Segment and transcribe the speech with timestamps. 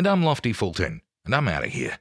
[0.00, 1.98] And I'm Lofty Fulton, and I'm out of here.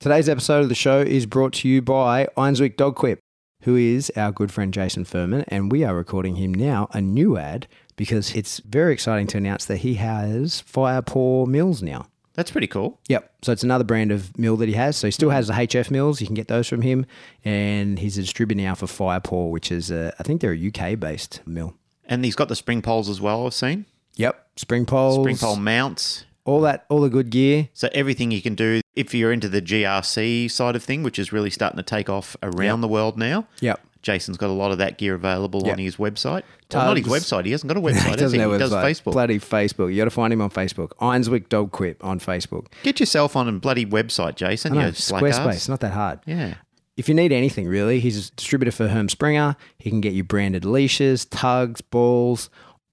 [0.00, 3.20] Today's episode of the show is brought to you by Einswick Dog Quip,
[3.62, 7.38] who is our good friend Jason Furman, and we are recording him now a new
[7.38, 12.08] ad because it's very exciting to announce that he has Fire Paw Mills now.
[12.34, 12.98] That's pretty cool.
[13.06, 13.32] Yep.
[13.42, 14.96] So it's another brand of mill that he has.
[14.96, 16.20] So he still has the HF mills.
[16.20, 17.06] You can get those from him.
[17.44, 20.98] And he's a distributor now for Firepaw, which is, a, I think they're a UK
[20.98, 21.74] based mill.
[22.06, 23.86] And he's got the spring poles as well, I've seen.
[24.16, 24.48] Yep.
[24.56, 25.22] Spring poles.
[25.22, 26.25] Spring pole mounts.
[26.46, 27.68] All that, all the good gear.
[27.74, 31.32] So everything you can do if you're into the GRC side of thing, which is
[31.32, 33.46] really starting to take off around the world now.
[33.60, 33.80] Yep.
[34.02, 35.72] Jason's got a lot of that gear available Yep.
[35.72, 36.42] on his website.
[36.72, 37.44] Well, not his website.
[37.44, 38.10] He hasn't got a website.
[38.10, 38.40] he doesn't he?
[38.40, 38.72] have a He does.
[38.72, 39.12] Facebook.
[39.12, 39.90] Bloody Facebook.
[39.90, 40.90] You got to find him on Facebook.
[41.00, 42.66] Einswick Dog Quip on Facebook.
[42.84, 44.74] Get yourself on a bloody website, Jason.
[44.74, 45.68] Know, Squarespace.
[45.68, 46.20] Not that hard.
[46.24, 46.54] Yeah.
[46.96, 49.56] If you need anything, really, he's a distributor for Herm Sprenger.
[49.78, 52.48] He can get you branded leashes, tugs, balls.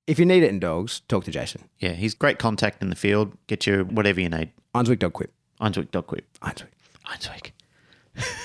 [0.06, 1.64] If you need it in dogs, talk to Jason.
[1.80, 1.94] Yeah.
[1.94, 3.38] He's great contact in the field.
[3.48, 4.52] Get you whatever you need.
[4.76, 5.32] Einswick Dog Quip.
[5.62, 6.26] Einswick Dog Quip.
[6.42, 6.68] Einswick.
[7.08, 7.52] Einswick.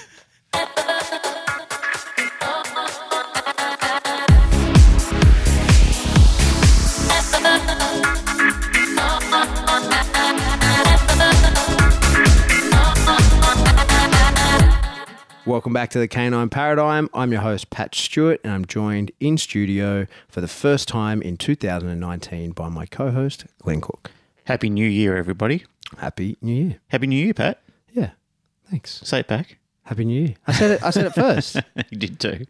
[15.49, 17.09] Welcome back to the Canine Paradigm.
[17.15, 21.39] I'm your host, Pat Stewart, and I'm joined in studio for the first time in
[21.39, 24.11] 2019 by my co host, Glenn Cook.
[24.45, 25.65] Happy New Year, everybody.
[25.97, 26.77] Happy New Year.
[26.89, 27.63] Happy New Year, Pat.
[27.95, 28.11] Yeah,
[28.71, 29.01] thanks.
[29.03, 29.57] Say it back.
[29.85, 30.35] Happy New Year.
[30.47, 31.57] I said it, I said it first.
[31.89, 32.45] you did too.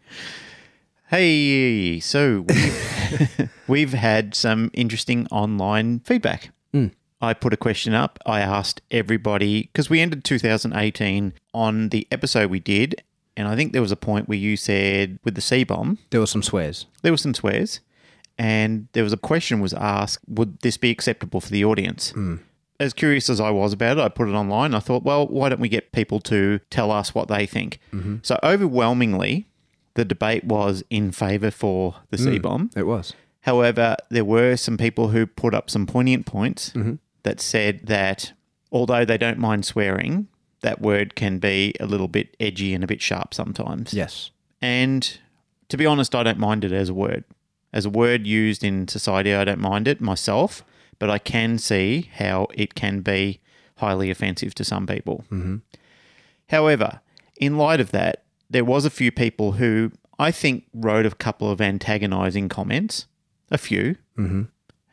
[1.06, 6.50] Hey, so we've, we've had some interesting online feedback.
[7.20, 8.18] I put a question up.
[8.24, 13.02] I asked everybody because we ended 2018 on the episode we did,
[13.36, 16.20] and I think there was a point where you said with the C bomb there
[16.20, 16.86] were some swears.
[17.02, 17.80] there were some swears,
[18.38, 22.10] and there was a question was asked: Would this be acceptable for the audience?
[22.10, 22.36] Hmm.
[22.80, 24.72] As curious as I was about it, I put it online.
[24.72, 27.80] I thought, well, why don't we get people to tell us what they think?
[27.92, 28.18] Mm-hmm.
[28.22, 29.48] So overwhelmingly,
[29.94, 32.24] the debate was in favour for the hmm.
[32.24, 32.70] C bomb.
[32.76, 33.14] It was.
[33.40, 36.94] However, there were some people who put up some poignant points mm-hmm.
[37.22, 38.32] That said that
[38.72, 40.28] although they don't mind swearing,
[40.60, 43.94] that word can be a little bit edgy and a bit sharp sometimes.
[43.94, 44.30] Yes.
[44.60, 45.18] And
[45.68, 47.24] to be honest, I don't mind it as a word.
[47.72, 50.64] As a word used in society, I don't mind it myself,
[50.98, 53.40] but I can see how it can be
[53.76, 55.24] highly offensive to some people.
[55.30, 55.56] Mm-hmm.
[56.48, 57.00] However,
[57.36, 61.50] in light of that, there was a few people who I think wrote a couple
[61.50, 63.06] of antagonizing comments,
[63.50, 64.44] a few, mm-hmm.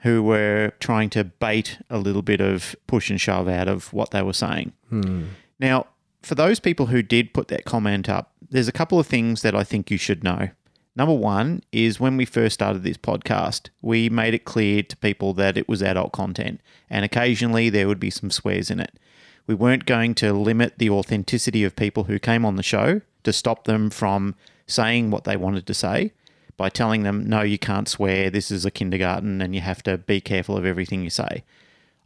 [0.06, 4.12] Who were trying to bait a little bit of push and shove out of what
[4.12, 4.72] they were saying.
[4.90, 5.24] Hmm.
[5.60, 5.88] Now,
[6.22, 9.56] for those people who did put that comment up, there's a couple of things that
[9.56, 10.50] I think you should know.
[10.96, 15.34] Number one is when we first started this podcast, we made it clear to people
[15.34, 19.00] that it was adult content, and occasionally there would be some swears in it.
[19.48, 23.34] We weren't going to limit the authenticity of people who came on the show to
[23.34, 24.36] stop them from
[24.68, 26.14] saying what they wanted to say
[26.58, 29.98] by telling them, no, you can't swear, this is a kindergarten, and you have to
[29.98, 31.44] be careful of everything you say.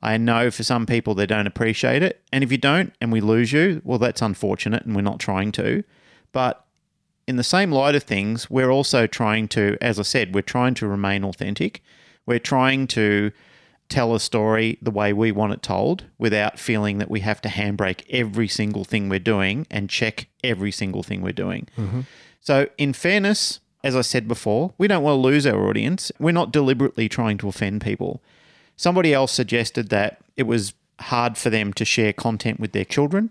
[0.02, 2.22] I know for some people they don't appreciate it.
[2.32, 5.52] And if you don't and we lose you, well, that's unfortunate and we're not trying
[5.54, 5.84] to.
[6.32, 6.66] But
[7.28, 10.74] in the same light of things, we're also trying to, as I said, we're trying
[10.76, 11.84] to remain authentic.
[12.26, 13.32] We're trying to
[13.90, 17.50] tell a story the way we want it told without feeling that we have to
[17.50, 21.68] handbrake every single thing we're doing and check every single thing we're doing.
[21.78, 22.02] Mm-hmm.
[22.40, 26.12] So, in fairness, as I said before, we don't want to lose our audience.
[26.20, 28.22] We're not deliberately trying to offend people.
[28.76, 33.30] Somebody else suggested that it was hard for them to share content with their children.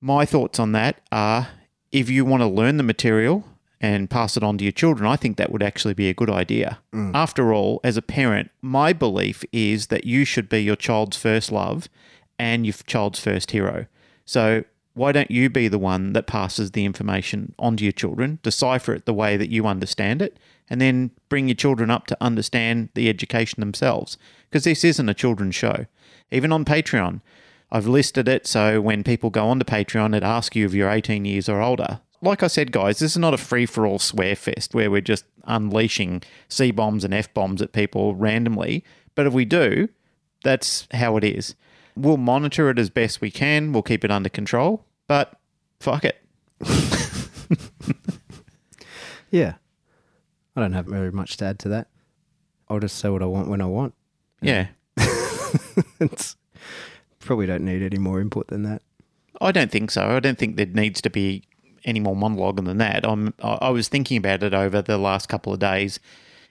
[0.00, 1.48] My thoughts on that are
[1.92, 3.44] if you want to learn the material
[3.80, 6.30] and pass it on to your children, I think that would actually be a good
[6.30, 6.78] idea.
[6.92, 7.14] Mm.
[7.14, 11.50] After all, as a parent, my belief is that you should be your child's first
[11.50, 11.88] love
[12.38, 13.86] and your child's first hero.
[14.24, 14.64] So,
[15.00, 19.06] why don't you be the one that passes the information onto your children, decipher it
[19.06, 20.36] the way that you understand it,
[20.68, 24.18] and then bring your children up to understand the education themselves?
[24.50, 25.86] Because this isn't a children's show.
[26.30, 27.22] Even on Patreon,
[27.72, 31.24] I've listed it so when people go onto Patreon, it asks you if you're 18
[31.24, 32.00] years or older.
[32.20, 35.00] Like I said, guys, this is not a free for all swear fest where we're
[35.00, 38.84] just unleashing C bombs and F bombs at people randomly.
[39.14, 39.88] But if we do,
[40.44, 41.54] that's how it is.
[41.96, 43.72] We'll monitor it as best we can.
[43.72, 44.84] We'll keep it under control.
[45.10, 45.34] But
[45.80, 46.22] fuck it.
[49.30, 49.54] Yeah.
[50.56, 51.88] I don't have very much to add to that.
[52.68, 53.94] I'll just say what I want when I want.
[54.42, 54.68] Yeah.
[56.00, 56.36] it's,
[57.20, 58.82] probably don't need any more input than that.
[59.40, 60.16] I don't think so.
[60.16, 61.44] I don't think there needs to be
[61.84, 63.06] any more monologue than that.
[63.06, 65.98] I'm, I I was thinking about it over the last couple of days.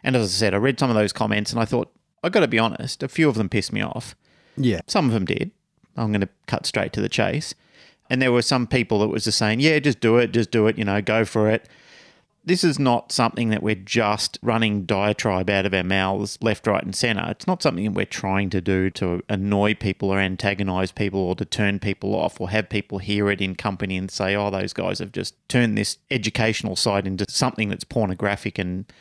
[0.03, 1.91] And as I said, I read some of those comments and I thought,
[2.23, 4.15] i got to be honest, a few of them pissed me off.
[4.57, 4.81] Yeah.
[4.88, 5.51] Some of them did.
[5.97, 7.53] I'm going to cut straight to the chase.
[8.09, 10.67] And there were some people that was just saying, yeah, just do it, just do
[10.67, 11.67] it, you know, go for it.
[12.45, 16.83] This is not something that we're just running diatribe out of our mouths left, right,
[16.83, 17.25] and centre.
[17.29, 21.35] It's not something that we're trying to do to annoy people or antagonise people or
[21.35, 24.73] to turn people off or have people hear it in company and say, oh, those
[24.73, 28.91] guys have just turned this educational side into something that's pornographic and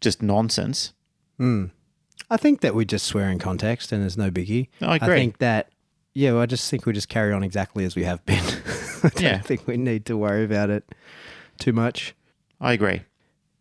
[0.00, 0.92] just nonsense.
[1.38, 1.66] Hmm.
[2.30, 4.68] I think that we just swear in context and there's no biggie.
[4.80, 5.14] I agree.
[5.14, 5.70] I think that,
[6.16, 8.42] yeah, well, I just think we just carry on exactly as we have been.
[9.04, 9.38] I don't Yeah.
[9.40, 10.84] think we need to worry about it
[11.58, 12.14] too much.
[12.58, 13.02] I agree.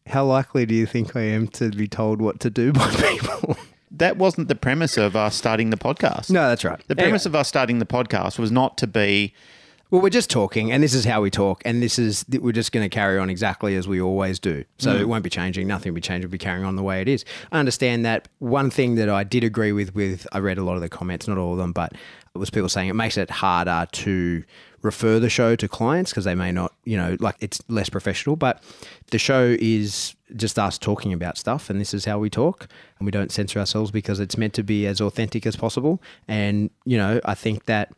[0.08, 3.58] How likely do you think I am to be told what to do by people?
[3.92, 6.30] That wasn't the premise of us starting the podcast.
[6.30, 6.82] no, that's right.
[6.88, 9.34] The premise of us starting the podcast was not to be
[9.92, 12.72] Well, we're just talking, and this is how we talk, and this is we're just
[12.72, 14.64] going to carry on exactly as we always do.
[14.78, 15.00] So mm.
[15.02, 15.68] it won't be changing.
[15.68, 16.30] Nothing will be changing.
[16.30, 17.26] We'll be carrying on the way it is.
[17.52, 18.30] I understand that.
[18.40, 21.28] One thing that I did agree with, with I read a lot of the comments,
[21.28, 21.94] not all of them, but
[22.38, 24.44] was people saying it makes it harder to
[24.82, 28.36] refer the show to clients because they may not, you know, like it's less professional.
[28.36, 28.64] But
[29.12, 32.68] the show is just us talking about stuff, and this is how we talk,
[33.00, 36.02] and we don't censor ourselves because it's meant to be as authentic as possible.
[36.28, 37.92] And you know, I think that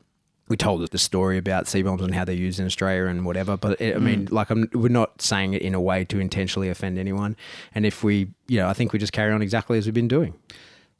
[0.49, 3.57] we told the story about C bombs and how they're used in Australia and whatever.
[3.57, 4.31] But it, I mean, mm.
[4.31, 7.35] like, I'm, we're not saying it in a way to intentionally offend anyone.
[7.75, 10.07] And if we, you know, I think we just carry on exactly as we've been
[10.07, 10.35] doing.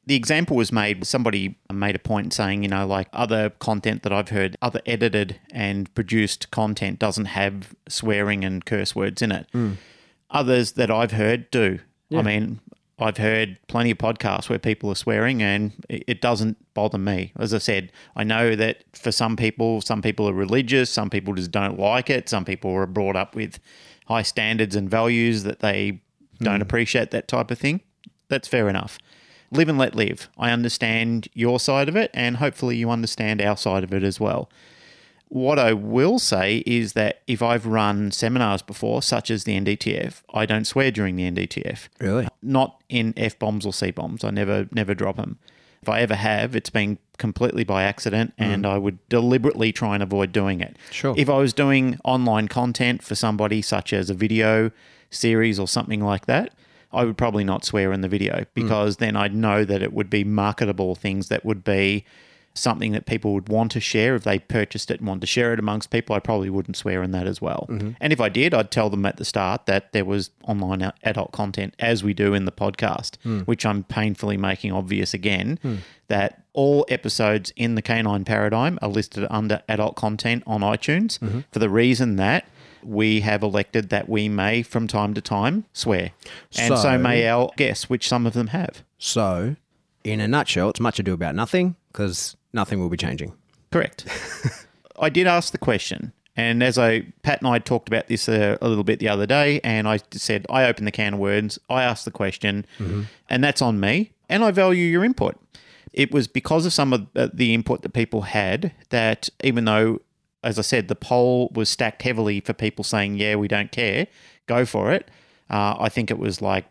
[0.08, 4.14] The example was made somebody made a point saying you know like other content that
[4.14, 9.48] i've heard other edited and produced content doesn't have swearing and curse words in it.
[9.54, 9.76] Mm.
[10.32, 11.80] Others that i've heard do.
[12.12, 12.62] I mean
[13.00, 17.34] i've heard plenty of podcasts where people are swearing and it it doesn't bother me.
[17.38, 21.34] As i said i know that for some people some people are religious some people
[21.34, 23.60] just don't like it some people are brought up with
[24.08, 26.02] high standards and values that they
[26.40, 26.62] don't hmm.
[26.62, 27.82] appreciate that type of thing.
[28.30, 29.00] That's fair enough
[29.52, 30.30] live and let live.
[30.38, 34.20] I understand your side of it, and hopefully you understand our side of it as
[34.20, 34.50] well.
[35.30, 40.22] What I will say is that if I've run seminars before, such as the NDTF,
[40.34, 41.90] I don't swear during the NDTF.
[42.00, 42.28] Really?
[42.42, 44.24] Not in F bombs or C bombs.
[44.24, 45.38] I never never drop them.
[45.82, 48.46] If I ever have, it's been completely by accident, mm.
[48.46, 50.78] and I would deliberately try and avoid doing it.
[50.92, 51.14] Sure.
[51.18, 54.72] If I was doing online content for somebody, such as a video
[55.10, 56.54] series or something like that,
[56.92, 58.48] I would probably not swear in the video mm.
[58.54, 62.06] because then I'd know that it would be marketable things that would be
[62.58, 64.16] something that people would want to share.
[64.16, 66.16] If they purchased it and wanted to share it amongst people.
[66.16, 67.68] I probably wouldn't swear in that as well.
[67.70, 67.92] Mm-hmm.
[68.02, 71.32] And if I did, I'd tell them at the start that there was online adult
[71.32, 73.40] content, as we do in the podcast, hmm.
[73.42, 75.76] which I'm painfully making obvious again, hmm.
[76.08, 81.42] that all episodes in the Canine Paradigm are listed under adult content on iTunes mm-hmm.
[81.52, 82.48] for the reason that
[82.88, 86.12] we have elected that we may, from time to time, swear.
[86.58, 88.84] And so, So- may our guests, which some of them have.
[88.98, 89.56] So,
[90.04, 93.34] in a nutshell, it's much ado about nothing because nothing will be changing.
[93.72, 94.06] Correct.
[95.00, 98.58] I did ask the question, and as I Pat and I talked about this a,
[98.62, 101.60] a little bit the other day, and I said I opened the can of words.
[101.70, 103.04] I asked the question, mm-hmm.
[103.30, 105.36] and that's on me, and I value your input.
[105.94, 110.00] It was because of some of the- the input that people had that even though,
[110.48, 114.08] as I said, the poll was stacked heavily for people saying, "Yeah, we don't care,
[114.48, 115.10] go for it."
[115.50, 116.66] Uh, I think it was like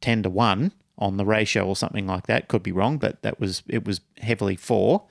[0.00, 2.48] ten to one on the ratio or something like that.
[2.48, 5.02] Could be wrong, but that was it was heavily for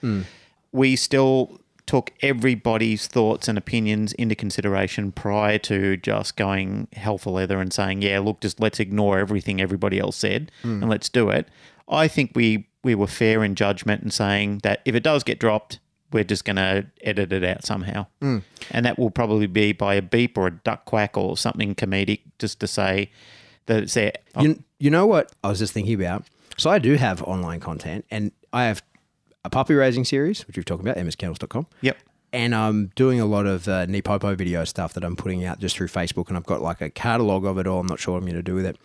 [0.71, 7.31] we still took everybody's thoughts and opinions into consideration prior to just going hell for
[7.31, 11.29] leather and saying, yeah, look, just let's ignore everything everybody else said and let's do
[11.29, 11.45] it.
[11.89, 15.39] I think we, we were fair in judgment and saying that if it does get
[15.39, 15.79] dropped,
[16.13, 18.05] we're just going to edit it out somehow.
[18.71, 22.21] And that will probably be by a beep or a duck quack or something comedic
[22.39, 23.09] just to say
[23.65, 24.13] that it's there.
[24.39, 26.25] You, you know what I was just thinking about?
[26.57, 28.83] So I do have online content and I have
[29.43, 31.67] a puppy raising series, which we've talked about, mskennels.com.
[31.81, 31.97] Yep.
[32.31, 35.77] And I'm doing a lot of uh, Nepopo video stuff that I'm putting out just
[35.77, 37.79] through Facebook, and I've got like a catalog of it all.
[37.79, 38.77] I'm not sure what I'm going to do with it.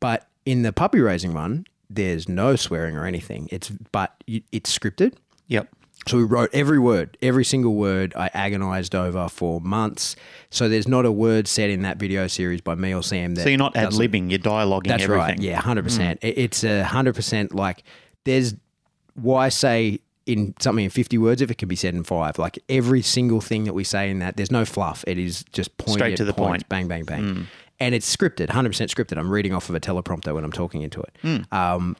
[0.00, 3.48] But in the puppy raising one, there's no swearing or anything.
[3.52, 5.14] It's but it's scripted.
[5.46, 5.68] Yep.
[6.06, 10.16] So we wrote every word, every single word I agonized over for months.
[10.48, 13.42] So there's not a word said in that video series by me or Sam that
[13.42, 15.20] So you're not ad libbing, you're dialoguing That's everything.
[15.20, 15.40] right.
[15.40, 15.88] Yeah, hundred hmm.
[15.88, 16.18] percent.
[16.22, 17.82] It's a hundred percent like
[18.24, 18.54] there's
[19.14, 22.38] why say in something in 50 words if it can be said in five.
[22.38, 25.04] Like every single thing that we say in that, there's no fluff.
[25.06, 26.68] It is just pointed Straight to the points, point.
[26.68, 27.34] Bang, bang, bang.
[27.34, 27.42] Hmm.
[27.78, 29.16] And it's scripted, 100% scripted.
[29.16, 31.16] I'm reading off of a teleprompter when I'm talking into it.
[31.22, 31.38] Hmm.
[31.50, 31.96] Um,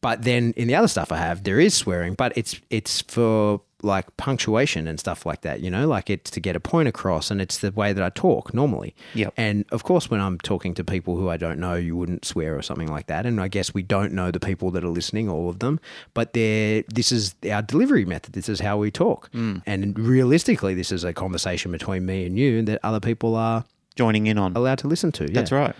[0.00, 3.60] but then in the other stuff I have, there is swearing, but it's it's for
[3.82, 5.60] like punctuation and stuff like that.
[5.60, 8.10] You know, like it's to get a point across, and it's the way that I
[8.10, 8.94] talk normally.
[9.14, 9.34] Yep.
[9.36, 12.56] And of course, when I'm talking to people who I don't know, you wouldn't swear
[12.56, 13.26] or something like that.
[13.26, 15.80] And I guess we don't know the people that are listening, all of them.
[16.14, 18.32] But they're this is our delivery method.
[18.34, 19.30] This is how we talk.
[19.32, 19.62] Mm.
[19.66, 24.26] And realistically, this is a conversation between me and you that other people are Joining
[24.26, 24.54] in on.
[24.56, 25.24] allowed to listen to.
[25.24, 25.30] Yeah.
[25.32, 25.74] That's right.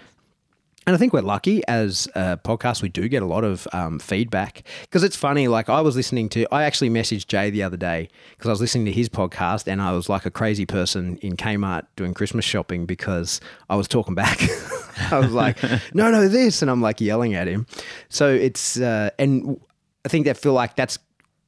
[0.87, 3.99] And I think we're lucky as a podcast, we do get a lot of um,
[3.99, 5.49] feedback because it's funny.
[5.49, 8.61] Like, I was listening to, I actually messaged Jay the other day because I was
[8.61, 12.45] listening to his podcast and I was like a crazy person in Kmart doing Christmas
[12.45, 14.41] shopping because I was talking back.
[15.11, 15.61] I was like,
[15.93, 16.63] no, no, this.
[16.63, 17.67] And I'm like yelling at him.
[18.09, 19.61] So it's, uh, and
[20.05, 21.01] I think that feel like that's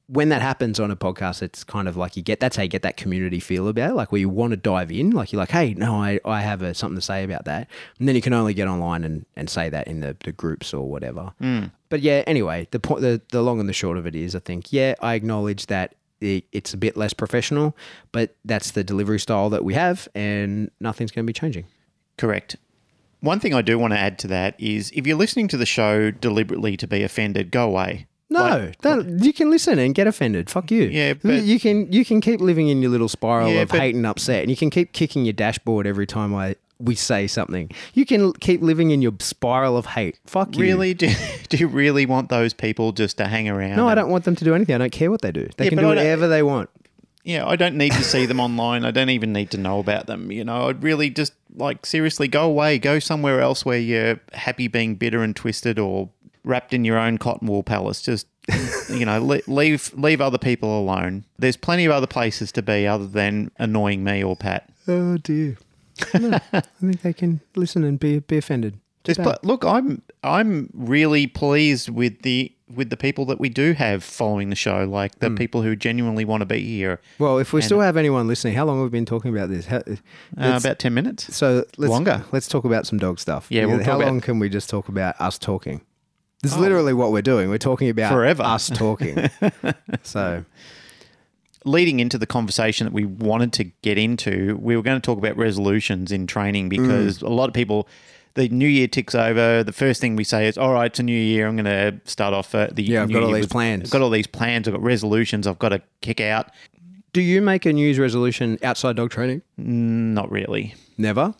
[0.08, 2.68] when that happens on a podcast, it's kind of like you get that's how you
[2.68, 3.94] get that community feel about it.
[3.94, 6.62] Like where you want to dive in, like you're like, hey, no, I, I have
[6.62, 7.68] a, something to say about that.
[7.98, 10.72] And then you can only get online and, and say that in the, the groups
[10.72, 11.32] or whatever.
[11.40, 11.64] Hmm.
[11.90, 14.38] But yeah, anyway, the point, the, the long and the short of it is, I
[14.38, 17.76] think, yeah, I acknowledge that it, it's a bit less professional,
[18.10, 21.66] but that's the delivery style that we have, and nothing's going to be changing.
[22.16, 22.56] Correct.
[23.20, 25.66] One thing I do want to add to that is if you're listening to the
[25.66, 28.06] show deliberately to be offended, go away.
[28.30, 30.50] No, that, you can listen and get offended.
[30.50, 30.82] Fuck you.
[30.84, 33.94] Yeah, but- you can you can keep living in your little spiral Yeah, of hate
[33.94, 37.70] and upset, and you can keep kicking your dashboard every time I we say something.
[37.94, 40.18] You can keep living in your spiral of hate.
[40.26, 40.62] Fuck you.
[40.62, 40.94] Really?
[40.94, 41.10] Do,
[41.48, 43.76] do you really want those people just to hang around?
[43.76, 44.74] No, I don't want them to do anything.
[44.74, 45.48] I don't care what they do.
[45.56, 46.70] They Yeah, can do whatever they want.
[47.24, 48.84] Yeah, I don't need to see them online.
[48.84, 50.30] I don't even need to know about them.
[50.32, 54.68] You know, I'd really just like seriously go away, go somewhere else where you're happy
[54.68, 56.08] being bitter and twisted or
[56.44, 58.02] wrapped in your own cotton wool palace.
[58.02, 58.26] Just
[58.90, 61.24] you know, leave leave other people alone.
[61.38, 64.70] There's plenty of other places to be other than annoying me or Pat.
[64.86, 65.58] Oh dear.
[66.14, 68.78] No, I think they can listen and be be offended.
[69.04, 73.72] Just pl- look, I'm I'm really pleased with the with the people that we do
[73.72, 77.00] have following the show, like the people who genuinely want to be here.
[77.18, 79.66] well, if we still have anyone listening, how long have we been talking about this?
[79.66, 81.34] How, Uh, about ten minutes.
[81.34, 82.24] So let's, Longer.
[82.32, 83.46] Let's talk about some dog stuff.
[83.50, 85.80] Yeah, we'll How long can we just talk about us talking?
[86.42, 87.48] This is literally what we're doing.
[87.50, 88.42] We're talking about Forever.
[88.44, 89.28] us talking.
[90.02, 90.44] so
[91.64, 95.18] leading into the conversation that we wanted to get into, we were going to talk
[95.18, 97.88] about resolutions in training because a lot of people,
[98.34, 99.64] the new year ticks over.
[99.64, 101.48] The first thing we say is, "All right, it's a new year.
[101.48, 103.90] I'm going to start off uh, the Yeah, I've got all these with- plans." I've
[103.90, 104.68] got all these plans.
[104.68, 105.46] I've got resolutions.
[105.46, 106.50] I've got to kick out."
[107.14, 109.40] do you make a news resolution outside dog training?
[109.56, 110.74] Not really.
[110.98, 111.34] Never.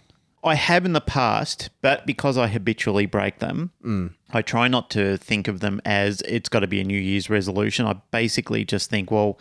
[0.45, 4.15] I have in the past, but because I habitually break them, Mm.
[4.31, 7.29] I try not to think of them as it's got to be a New Year's
[7.31, 7.87] resolution.
[7.87, 9.39] I basically just think, well,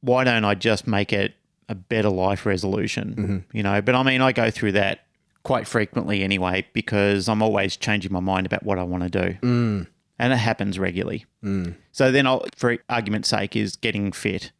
[0.00, 1.34] why don't I just make it
[1.68, 3.14] a better life resolution?
[3.14, 3.56] Mm-hmm.
[3.56, 5.06] You know, but I mean, I go through that
[5.44, 9.38] quite frequently anyway because I'm always changing my mind about what I want to do.
[9.40, 9.86] Mm.
[10.18, 11.24] And it happens regularly.
[11.92, 14.52] So then, I'll, for argument's sake, is getting fit.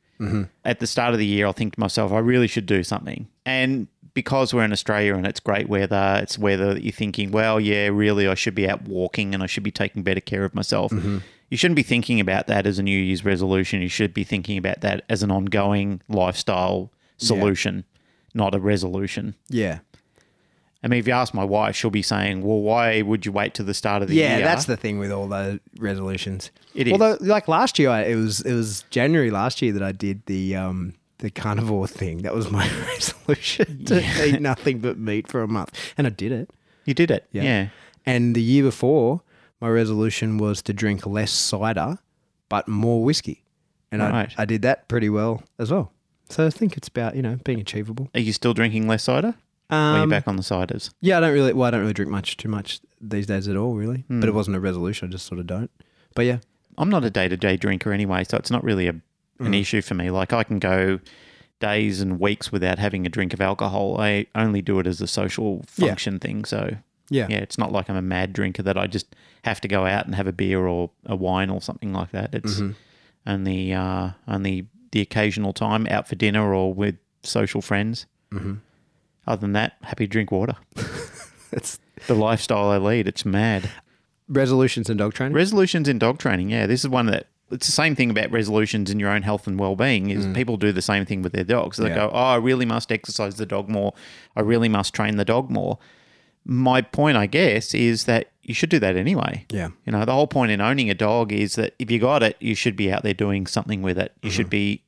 [0.65, 3.27] At the start of the year, I'll think to myself, I really should do something.
[3.45, 7.59] And because we're in Australia and it's great weather, it's weather that you're thinking, well,
[7.59, 10.55] yeah, really, I should be out walking and I should be taking better care of
[10.55, 10.93] myself.
[10.93, 13.83] You shouldn't be thinking about that as a New Year's resolution.
[13.83, 17.85] You should be thinking about that as an ongoing lifestyle solution,
[18.35, 19.35] not a resolution.
[19.49, 19.81] Yeah.
[20.85, 23.55] I mean, if you ask my wife, she'll be saying, well, why would you wait
[23.55, 24.39] to the start of the Yeah, year?
[24.41, 26.51] Yeah, that's the thing with all the resolutions.
[26.75, 26.93] It is.
[26.93, 30.27] Although, like last year, I, it was it was January last year that I did
[30.27, 32.19] the um the carnivore thing.
[32.23, 36.31] That was my resolution to eat nothing but meat for a month, and I did
[36.33, 36.51] it.
[36.85, 37.27] you did it.
[37.33, 37.43] Yeah.
[37.43, 37.69] yeah.
[38.05, 39.23] And the year before,
[39.61, 41.99] my resolution was to drink less cider,
[42.49, 43.45] but more whiskey,
[43.91, 44.33] and Right.
[44.37, 45.93] I I did that pretty well as well.
[46.29, 48.09] So I think it's about you know being achievable.
[48.15, 49.35] Are you still drinking less cider?
[49.71, 50.91] are you Um, back on the ciders?
[51.01, 51.53] Yeah, I don't really.
[51.55, 54.05] Well, I don't really drink much too much these days at all, really.
[54.09, 54.21] Hmm.
[54.21, 55.09] But it wasn't a resolution.
[55.09, 55.71] I just sort of don't.
[56.15, 56.39] But yeah,
[56.77, 58.95] I'm not a day to day drinker anyway, so it's not really a,
[59.39, 59.47] Hmm.
[59.47, 60.11] an issue for me.
[60.11, 61.01] Like I can go
[61.61, 64.01] days and weeks without having a drink of alcohol.
[64.01, 65.89] I only do it as a social Yeah.
[65.89, 66.45] function thing.
[66.45, 66.77] So
[67.09, 69.87] yeah, yeah, it's not like I'm a mad drinker that I just have to go
[69.87, 72.35] out and have a beer or a wine or something like that.
[72.35, 72.71] It's Mm-hmm.
[73.27, 78.07] only uh, only the occasional time out for dinner or with social friends.
[78.33, 78.55] Mm-hmm.
[79.27, 80.57] Other than that, happy to drink water.
[81.53, 83.69] It's The lifestyle I lead, it's mad.
[84.27, 85.35] resolutions in dog training.
[85.35, 86.67] Resolutions in dog training, yeah.
[86.67, 89.59] This is one that it's the same thing about resolutions in your own health and
[89.59, 90.35] well-being is mm.
[90.35, 91.77] people do the same thing with their dogs.
[91.77, 91.95] They Yeah.
[91.95, 93.95] go, "Oh, I really must exercise the dog more.
[94.35, 95.79] I really must train the dog more."
[96.45, 99.47] My point, I guess, is that you should do that anyway.
[99.51, 99.69] Yeah.
[99.87, 102.37] You know, the whole point in owning a dog is that if you got it,
[102.41, 104.13] you should be out there doing something with it.
[104.23, 104.51] You should mm-hmm.
[104.51, 104.83] be.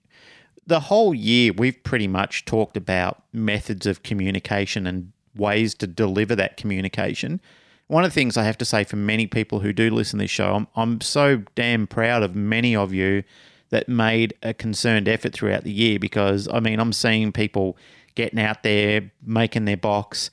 [0.66, 6.34] The whole year, we've pretty much talked about methods of communication and ways to deliver
[6.36, 7.40] that communication.
[7.88, 10.24] One of the things I have to say for many people who do listen to
[10.24, 13.24] this show, I'm, I'm so damn proud of many of you
[13.70, 17.76] that made a concerned effort throughout the year because, I mean, I'm seeing people
[18.14, 20.30] getting out there, making their box,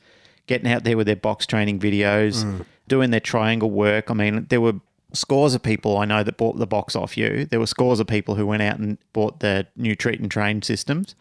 [0.47, 2.65] getting out there with their box training videos, mm.
[2.87, 4.09] doing their triangle work.
[4.09, 4.75] I mean, there were
[5.13, 7.45] scores of people I know that bought the box off you.
[7.45, 10.61] There were scores of people who went out and bought the new treat and train
[10.61, 11.15] systems.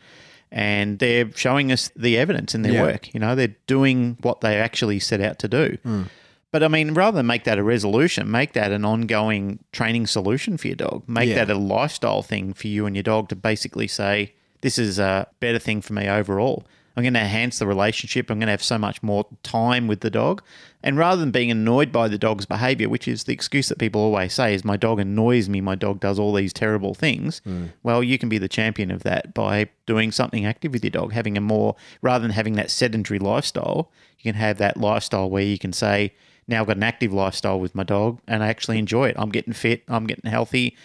[0.53, 2.83] And they're showing us the evidence in their Yeah.
[2.83, 3.15] work.
[3.15, 5.79] You know, they're doing what they actually set out to do.
[5.87, 6.09] Mm.
[6.53, 10.57] But I mean, rather than make that a resolution, make that an ongoing training solution
[10.57, 11.05] for your dog.
[11.07, 11.37] Make Yeah.
[11.45, 15.29] that a lifestyle thing for you and your dog to basically say, this is a
[15.39, 16.65] better thing for me overall.
[16.97, 18.29] I'm going to enhance the relationship.
[18.29, 20.43] I'm going to have so much more time with the dog.
[20.83, 24.01] And rather than being annoyed by the dog's behavior, which is the excuse that people
[24.01, 27.41] always say is my dog annoys me, my dog does all these terrible things.
[27.45, 27.67] Hmm.
[27.85, 31.13] Well, you can be the champion of that by doing something active with your dog,
[31.13, 35.45] having a more, rather than having that sedentary lifestyle, you can have that lifestyle where
[35.45, 36.13] you can say,
[36.51, 39.17] now I've got an active lifestyle with my dog and I actually enjoy it.
[39.19, 40.77] I'm getting fit, I'm getting healthy.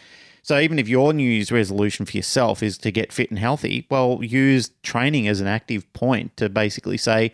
[0.44, 3.88] So even if your New Year's resolution for yourself is to get fit and healthy,
[3.90, 7.34] well, use training as an active point to basically say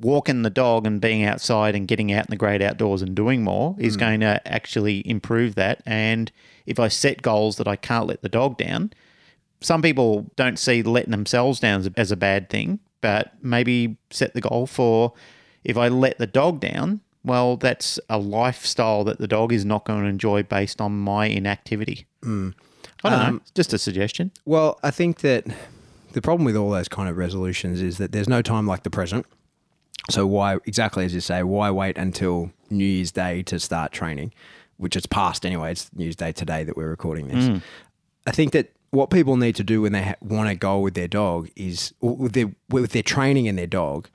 [0.00, 3.42] walking the dog and being outside and getting out in the great outdoors and doing
[3.42, 4.00] more is hmm.
[4.00, 5.82] going to actually improve that.
[5.86, 6.32] And
[6.66, 8.92] if I set goals that I can't let the dog down,
[9.60, 13.96] some people don't see letting themselves down as a, as a bad thing, but maybe
[14.10, 15.12] set the goal for
[15.64, 19.84] if I let the dog down, well, that's a lifestyle that the dog is not
[19.84, 22.06] going to enjoy based on my inactivity.
[22.22, 22.50] Hmm.
[23.04, 23.26] I don't know.
[23.26, 24.32] Um, just a suggestion.
[24.44, 25.46] Well, I think that
[26.12, 28.90] the problem with all those kind of resolutions is that there's no time like the
[28.90, 29.26] present.
[30.10, 34.32] So why exactly as you say, why wait until New Year's Day to start training,
[34.78, 35.72] which it's past anyway.
[35.72, 37.46] It's New Year's Day today that we're recording this.
[37.46, 37.56] Hmm.
[38.26, 40.94] I think that what people need to do when they ha- want to go with
[40.94, 44.08] their dog is or with their with their training and their dog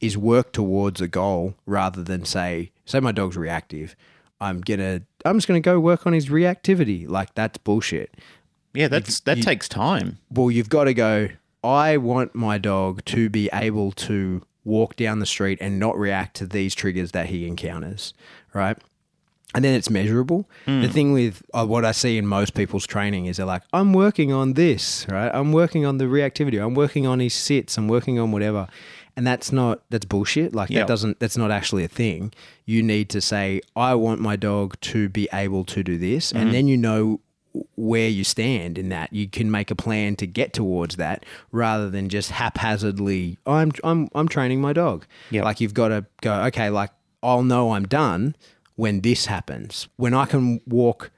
[0.00, 3.96] is work towards a goal rather than say say my dog's reactive.
[4.40, 7.08] I'm gonna I'm just gonna go work on his reactivity.
[7.08, 8.14] Like that's bullshit
[8.74, 10.18] Yeah, that's that takes time.
[10.30, 11.28] well, you've got to go.
[11.64, 16.36] I want my dog to be able to walk down the street and not react
[16.36, 18.14] to these triggers that he encounters,
[18.54, 18.78] right?
[19.54, 20.48] And then it's measurable.
[20.66, 23.94] The thing with uh, what I see in most people's training is they're like, I'm
[23.94, 25.30] working on this, right?
[25.34, 26.62] I'm working on the reactivity.
[26.62, 27.78] I'm working on his sits.
[27.78, 28.68] I'm working on whatever.
[29.18, 30.54] And that's not, that's bullshit.
[30.54, 30.86] Like Yep.
[30.86, 32.32] that doesn't, that's not actually a thing.
[32.66, 36.30] You need to say, I want my dog to be able to do this.
[36.30, 36.52] And mm-hmm.
[36.52, 37.20] then you know
[37.74, 39.12] where you stand in that.
[39.12, 43.38] You can make a plan to get towards that rather than just haphazardly.
[43.44, 45.04] I'm I'm I'm training my dog.
[45.30, 45.44] Yep.
[45.44, 46.42] Like you've got to go.
[46.44, 48.36] Okay, like I'll know I'm done
[48.76, 49.88] when this happens.
[49.96, 51.10] When I can walk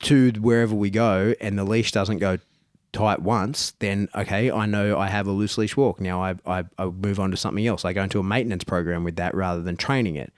[0.00, 2.38] to wherever we go and the leash doesn't go
[2.94, 6.00] tight once, then okay, I know I have a loose leash walk.
[6.00, 7.84] Now I, I, I move on to something else.
[7.84, 10.32] I go into a maintenance program with that rather than training it.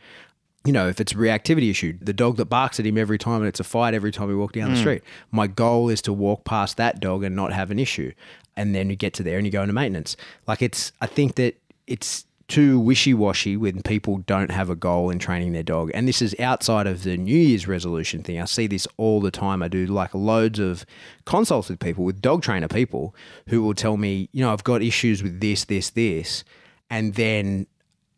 [0.64, 3.36] You know, if it's a reactivity issue, the dog that barks at him every time
[3.36, 4.80] and it's a fight every time we walk down the mm.
[4.80, 8.10] street, my goal is to walk past that dog and not have an issue.
[8.56, 10.16] And then you get to there and you go into maintenance.
[10.48, 11.54] Like it's, I think that
[11.86, 15.90] it's too wishy washy when people don't have a goal in training their dog.
[15.94, 18.40] And this is outside of the New Year's resolution thing.
[18.40, 19.62] I see this all the time.
[19.62, 20.86] I do like loads of
[21.24, 23.14] consults with people, with dog trainer people,
[23.48, 26.44] who will tell me, you know, I've got issues with this, this, this.
[26.88, 27.66] And then,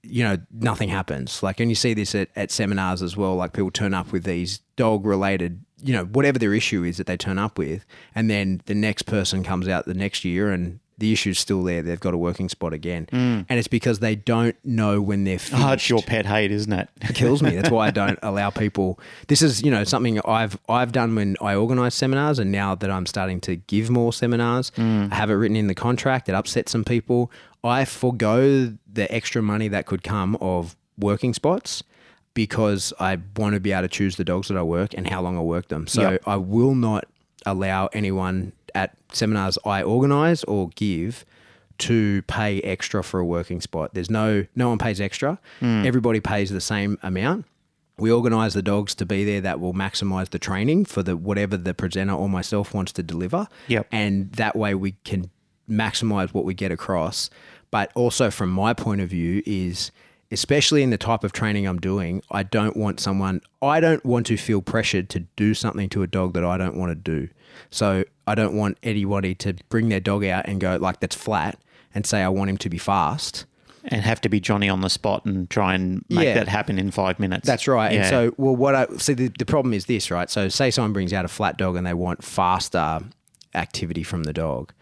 [0.02, 1.42] you know, nothing happens.
[1.42, 3.34] Like, and you see this at, at seminars as well.
[3.34, 7.06] Like, people turn up with these dog related, you know, whatever their issue is that
[7.06, 7.86] they turn up with.
[8.14, 11.80] And then the next person comes out the next year and the issue's still there.
[11.80, 13.06] They've got a working spot again.
[13.11, 13.42] Hmm.
[13.48, 16.50] And it's because they don't know when they're ah, finished Oh, it's your pet hate,
[16.50, 16.88] isn't it?
[17.02, 17.54] it kills me.
[17.54, 18.98] That's why I don't allow people.
[19.28, 22.90] This is, you know, something I've I've done when I organise seminars, and now that
[22.90, 25.06] I'm starting to give more seminars, hmm.
[25.11, 26.28] I have it written in the contract.
[26.28, 27.30] It upsets some people.
[27.64, 31.82] I forego the extra money that could come of working spots
[32.34, 35.20] because I want to be able to choose the dogs that I work and how
[35.22, 35.87] long I work them.
[35.87, 36.22] So Yep.
[36.26, 37.06] I will not
[37.46, 41.24] allow anyone at seminars I organise or give
[41.78, 43.94] to pay extra for a working spot.
[43.94, 45.38] There's no no one pays extra.
[45.61, 45.85] Hmm.
[45.87, 47.46] Everybody pays the same amount.
[47.98, 51.57] We organise the dogs to be there that will maximise the training for the whatever
[51.57, 53.48] the presenter or myself wants to deliver.
[53.66, 53.88] Yep.
[53.90, 55.31] And that way we can
[55.68, 57.28] maximise what we get across.
[57.70, 59.90] But also from my point of view is
[60.30, 64.26] especially in the type of training I'm doing, I don't want someone I don't want
[64.26, 67.28] to feel pressured to do something to a dog that I don't want to do.
[67.70, 71.58] So I don't want anybody to bring their dog out and go like that's flat
[71.94, 73.46] and say I want him to be fast.
[73.90, 76.34] and have to be Johnny on the spot and try and make Yeah.
[76.34, 77.46] that happen in five minutes.
[77.46, 77.90] That's right.
[77.92, 78.00] Yeah.
[78.00, 80.28] And so, well, what I see the, the problem is this, right?
[80.28, 83.00] So, say someone brings out a flat dog and they want faster
[83.54, 84.74] activity from the dog.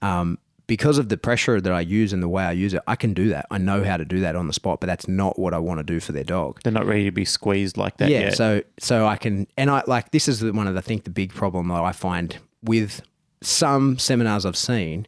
[0.00, 2.96] Um, because of the pressure that I use and the way I use it, I
[2.96, 3.46] can do that.
[3.50, 5.78] I know how to do that on the spot, but that's not what I want
[5.78, 6.60] to do for their dog.
[6.62, 8.20] they're not ready to be squeezed like that yeah.
[8.20, 8.36] yet.
[8.36, 11.10] So, so I can, and I like this is one of the, I think the
[11.10, 13.02] big problem that I find with
[13.42, 15.06] some seminars I've seen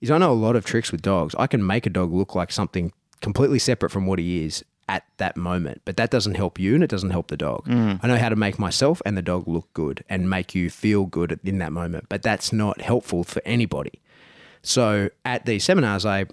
[0.00, 1.34] is I know a lot of tricks with dogs.
[1.38, 5.04] I can make a dog look like something completely separate from what he is at
[5.16, 7.66] that moment, but that doesn't help you and it doesn't help the dog.
[7.66, 8.00] Mm.
[8.02, 11.06] I know how to make myself and the dog look good and make you feel
[11.06, 14.00] good in that moment, but that's not helpful for anybody.
[14.66, 16.26] So at these seminars, I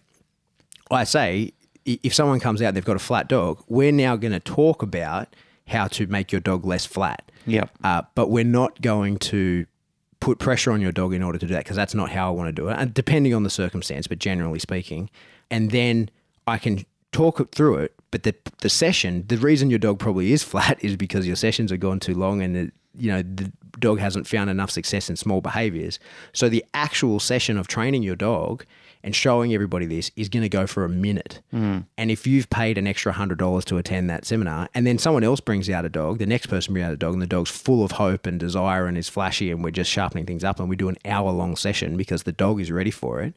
[0.90, 1.54] I say
[1.86, 4.82] if someone comes out and they've got a flat dog, we're now going to talk
[4.82, 5.36] about
[5.68, 7.32] how to make your dog less flat.
[7.46, 7.70] Yep.
[7.84, 9.66] Uh, but we're not going to
[10.20, 12.32] put pressure on your dog in order to do that because that's not how I
[12.32, 12.78] want to do it.
[12.78, 15.10] And depending on the circumstance, but generally speaking,
[15.52, 16.10] and then
[16.48, 17.94] I can talk through it.
[18.12, 21.72] But the the session, the reason your dog probably is flat is because your sessions
[21.72, 25.16] have gone too long and the, you know the dog hasn't found enough success in
[25.16, 26.00] small behaviors.
[26.32, 28.66] So the actual session of training your dog
[29.04, 31.42] and showing everybody this is going to go for a minute.
[31.52, 31.80] Hmm.
[31.98, 35.24] And if you've paid an extra hundred dollars to attend that seminar, and then someone
[35.24, 37.52] else brings out a dog, the next person brings out a dog, and the dog's
[37.52, 40.70] full of hope and desire and is flashy, and we're just sharpening things up, and
[40.70, 43.36] we do an hour long session because the dog is ready for it.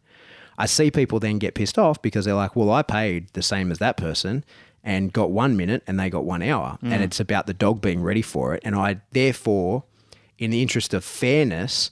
[0.58, 3.70] I see people then get pissed off because they're like, well, I paid the same
[3.70, 4.44] as that person
[4.82, 6.78] and got one minute and they got one hour.
[6.80, 7.02] And hmm.
[7.02, 8.62] it's about the dog being ready for it.
[8.64, 9.84] And I, therefore,
[10.38, 11.90] in the interest of fairness,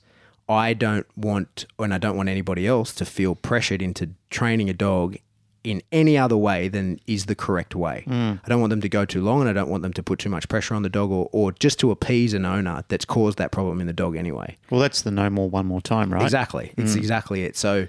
[0.49, 4.75] I don't want, and I don't want anybody else to feel pressured into training a
[4.75, 5.17] dog
[5.65, 8.05] in any other way than is the correct way.
[8.07, 8.39] Mm.
[8.45, 10.19] I don't want them to go too long and I don't want them to put
[10.19, 13.39] too much pressure on the dog or, or just to appease an owner that's caused
[13.39, 14.59] that problem in the dog anyway.
[14.71, 16.23] well, that's the no more, one more time, right?
[16.23, 16.75] Exactly.
[16.77, 16.99] It's mm.
[16.99, 17.57] exactly it.
[17.57, 17.89] So,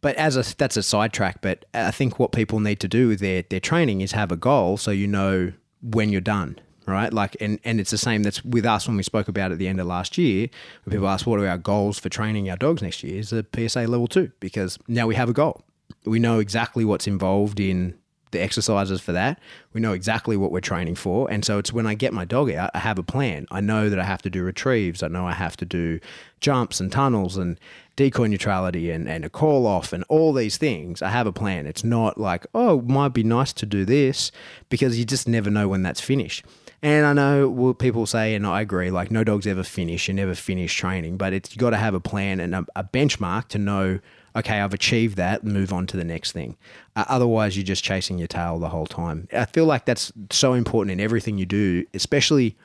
[0.00, 1.40] but as a that's a sidetrack.
[1.40, 4.36] But I think what people need to do with their their training is have a
[4.36, 6.58] goal, so you know when you're done.
[6.84, 8.24] Right, like, and and it's the same.
[8.24, 10.48] That's with us when we spoke about at the end of last year.
[10.84, 13.44] When people ask what are our goals for training our dogs next year, is a
[13.54, 15.62] PSA level two because now we have a goal.
[16.04, 17.96] We know exactly what's involved in
[18.32, 19.38] the exercises for that.
[19.72, 21.30] We know exactly what we're training for.
[21.30, 23.46] And so it's when I get my dog out, I have a plan.
[23.50, 25.02] I know that I have to do retrieves.
[25.02, 26.00] I know I have to do
[26.40, 27.60] jumps and tunnels and
[27.94, 31.02] decoy neutrality and, and a call off and all these things.
[31.02, 31.66] I have a plan.
[31.66, 34.32] It's not like, oh, it might be nice to do this
[34.68, 36.44] because you just never know when that's finished.
[36.82, 40.08] And I know well, people say, and I agree, like no dogs ever finish.
[40.08, 42.82] You never finish training, but it's you got to have a plan and a, a
[42.82, 44.00] benchmark to know.
[44.34, 45.44] Okay, I've achieved that.
[45.44, 46.56] Move on to the next thing.
[46.96, 49.28] Uh, otherwise, you're just chasing your tail the whole time.
[49.32, 52.56] I feel like that's so important in everything you do, especially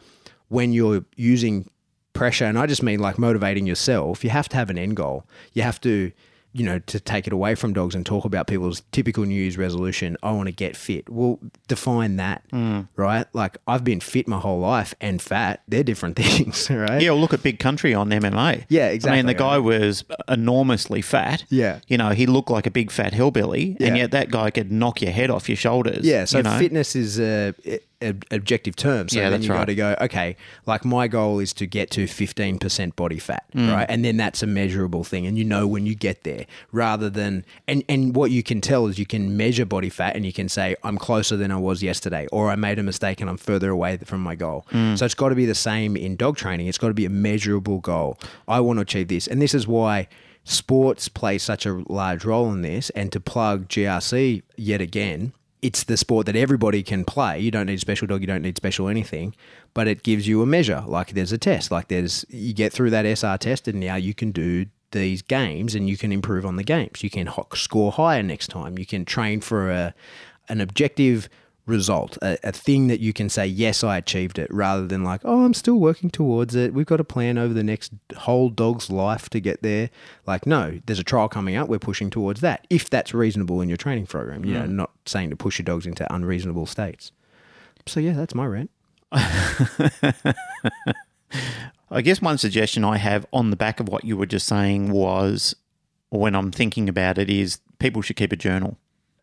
[0.47, 1.69] when you're using
[2.13, 2.45] pressure.
[2.45, 4.23] And I just mean like motivating yourself.
[4.23, 5.25] You have to have an end goal.
[5.53, 6.11] You have to,
[6.57, 9.57] you know, to take it away from dogs and talk about people's typical New Year's
[9.57, 10.17] resolution.
[10.23, 11.07] I want to get fit.
[11.07, 12.87] Well, define that, mm.
[12.95, 13.27] right?
[13.33, 15.61] Like I've been fit my whole life and fat.
[15.67, 17.01] They're different things, right?
[17.01, 18.65] Yeah, well, look at Big Country on MMA.
[18.69, 19.19] Yeah, exactly.
[19.19, 21.45] I mean, the guy was enormously fat.
[21.49, 21.79] Yeah.
[21.87, 25.01] You know, he looked like a big fat hillbilly, and yet that guy could knock
[25.01, 26.05] your head off your shoulders.
[26.05, 26.57] Yeah, so you know?
[26.57, 27.53] fitness is a,
[28.01, 29.09] a objective term.
[29.09, 29.65] So Yeah, then you got right.
[29.65, 30.35] to go, okay,
[30.67, 33.73] like my goal is to get to 15% body fat, Mm.
[33.73, 33.85] right?
[33.89, 37.43] And then that's a measurable thing and you know when you get there rather than
[37.67, 40.47] and and what you can tell is you can measure body fat and you can
[40.49, 43.69] say I'm closer than I was yesterday or I made a mistake and I'm further
[43.71, 44.65] away from my goal.
[44.71, 44.97] Mm.
[44.97, 46.67] So it's got to be the same in dog training.
[46.67, 48.19] It's got to be a measurable goal.
[48.47, 49.25] I want to achieve this.
[49.27, 50.07] And this is why
[50.43, 55.33] sports play such a large role in this and to plug GRC yet again
[55.67, 57.41] it's the sport that everybody can play.
[57.41, 59.35] You don't need special dog, you don't need special anything,
[59.73, 60.81] but it gives you a measure.
[60.87, 64.13] Like there's a test, like there's you get through that SR test, and now you
[64.13, 67.03] can do these games and you can improve on the games.
[67.03, 68.79] You can ho- score higher next time.
[68.79, 69.93] You can train for a
[70.47, 71.27] an objective
[71.67, 75.21] result, a, a thing that you can say, yes, I achieved it, rather than like,
[75.23, 76.73] oh, I'm still working towards it.
[76.73, 79.89] We've got a plan over the next whole dog's life to get there.
[80.25, 81.67] Like, no, there's a trial coming up.
[81.69, 82.65] We're pushing towards that.
[82.69, 84.71] If that's reasonable in your training program, you know, mm.
[84.71, 87.11] not saying to push your dogs into unreasonable states.
[87.85, 88.71] So yeah, that's my rant.
[91.89, 94.91] I guess one suggestion I have on the back of what you were just saying
[94.91, 95.55] was,
[96.09, 98.77] or when I'm thinking about it, is people should keep a journal.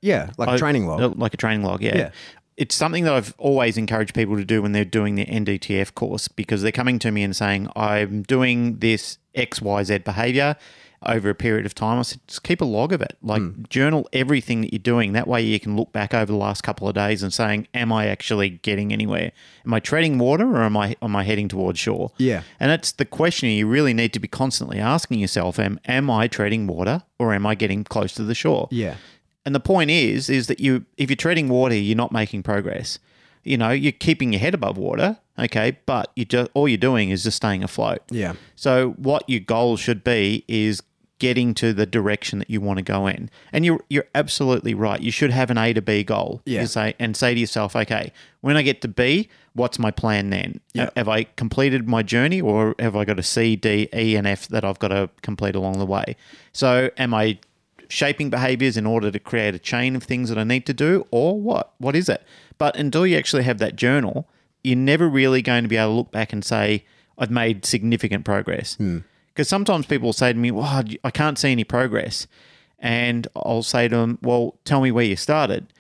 [0.05, 1.19] Yeah, like a I- training log.
[1.19, 1.97] Like a training log, yeah.
[1.97, 2.11] Yeah.
[2.57, 6.29] It's something that I've always encouraged people to do when they're doing the NDTF course
[6.29, 10.55] because they're coming to me and saying, I'm doing this XYZ behavior
[11.07, 11.99] over a period of time.
[11.99, 13.17] I said, just keep a log of it.
[13.23, 13.63] Like, Hmm.
[13.69, 15.13] journal everything that you're doing.
[15.15, 17.93] That way you can look back over the last couple of days and saying, Am
[17.93, 19.33] I actually getting anywhere?
[19.67, 22.13] Am I treading water or am I, am I heading towards shore?
[22.19, 22.43] Yeah.
[22.61, 26.29] And that's the question you really need to be constantly asking yourself Am, am I
[26.29, 28.69] treading water or am I getting close to the shore?
[28.71, 28.95] Yeah.
[29.47, 32.99] And the point is, is that you, if you're treading water, you're not making progress.
[33.43, 37.11] You know, you're keeping your head above water, okay, but you just all you're doing
[37.11, 38.01] is just staying afloat.
[38.11, 38.35] Yeah.
[38.57, 40.83] So what your goal should be is
[41.19, 43.31] getting to the direction that you want to go in.
[43.53, 45.01] And you're you're absolutely right.
[45.01, 46.41] You should have an A to B goal.
[46.45, 46.63] Yeah.
[46.63, 50.31] You say and say to yourself, okay, when I get to B, what's my plan
[50.31, 50.61] then?
[50.73, 50.91] Yeah.
[50.97, 54.49] Have I completed my journey or have I got a C, D, E, and F
[54.49, 56.17] that I've got to complete along the way?
[56.53, 57.39] So am I
[57.95, 61.07] shaping behaviors in order to create a chain of things that I need to do,
[61.11, 61.73] or what?
[61.79, 62.23] What is it?
[62.59, 64.29] But until you actually have that journal,
[64.63, 66.85] you're never really going to be able to look back and say,
[67.17, 68.75] I've made significant progress.
[68.75, 68.99] Hmm.
[69.29, 72.27] Because sometimes people say to me, Well, I can't see any progress.
[72.79, 75.73] And I'll say to them, Well, tell me where you started.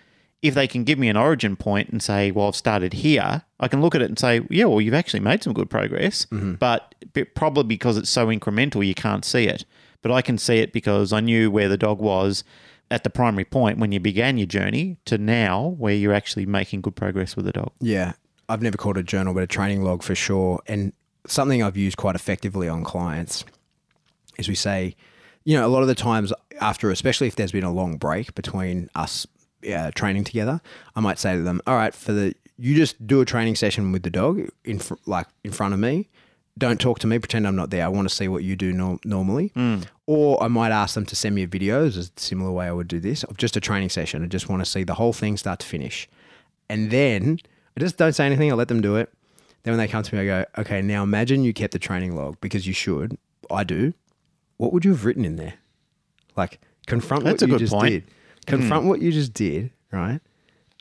[0.42, 3.68] If they can give me an origin point and say, Well, I've started here, I
[3.68, 6.27] can look at it and say, Yeah, well, you've actually made some good progress.
[6.27, 6.55] Mm-hmm.
[6.55, 9.64] But but probably because it's so incremental, you can't see it.
[10.04, 12.44] But I can see it because I knew where the dog was
[12.90, 16.82] at the primary point when you began your journey to now where you're actually making
[16.82, 17.72] good progress with the dog.
[17.80, 18.12] Yeah.
[18.46, 20.60] I've never called a journal, but a training log for sure.
[20.66, 20.92] And
[21.26, 23.46] something I've used quite effectively on clients
[24.36, 24.94] is we say,
[25.44, 28.34] you know, a lot of the times after, especially if there's been a long break
[28.34, 29.26] between us
[29.74, 30.60] uh, training together,
[30.94, 33.90] I might say to them, all right, for the, you just do a training session
[33.90, 36.10] with the dog in fr- like in front of me.
[36.56, 37.18] Don't talk to me.
[37.18, 37.84] Pretend I'm not there.
[37.84, 39.50] I want to see what you do nor normally.
[39.56, 39.84] Mm.
[40.06, 41.84] Or I might ask them to send me a video.
[41.84, 44.22] Is a similar way I would do this of just a training session.
[44.22, 46.08] I just want to see the whole thing start to finish,
[46.68, 47.38] and then
[47.76, 48.52] I just don't say anything.
[48.52, 49.12] I let them do it.
[49.64, 52.14] Then when they come to me, I go, okay, now imagine you kept the training
[52.14, 53.16] log because you should.
[53.50, 53.94] I do.
[54.58, 55.54] What would you have written in there?
[56.36, 57.90] Like confront That's what a you good just point.
[57.90, 58.06] did.
[58.06, 58.46] Mm.
[58.46, 60.20] Confront what you just did, right?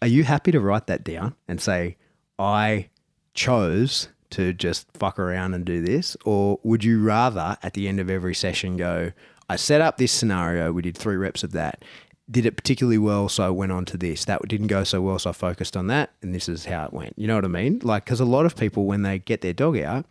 [0.02, 1.96] Are you happy to write that down and say,
[2.38, 2.90] I
[3.34, 6.18] chose to just fuck around and do this?
[6.26, 9.12] Or would you rather at the end of every session go,
[9.50, 11.84] I set up this scenario, we did three reps of that,
[12.30, 14.26] did it particularly well, so I went on to this.
[14.26, 16.94] That didn't go so well, so I focused on that, and this is how it
[16.94, 17.14] went.
[17.18, 17.80] You know what I mean?
[17.84, 20.06] Like, because a lot of people, when they get their dog out,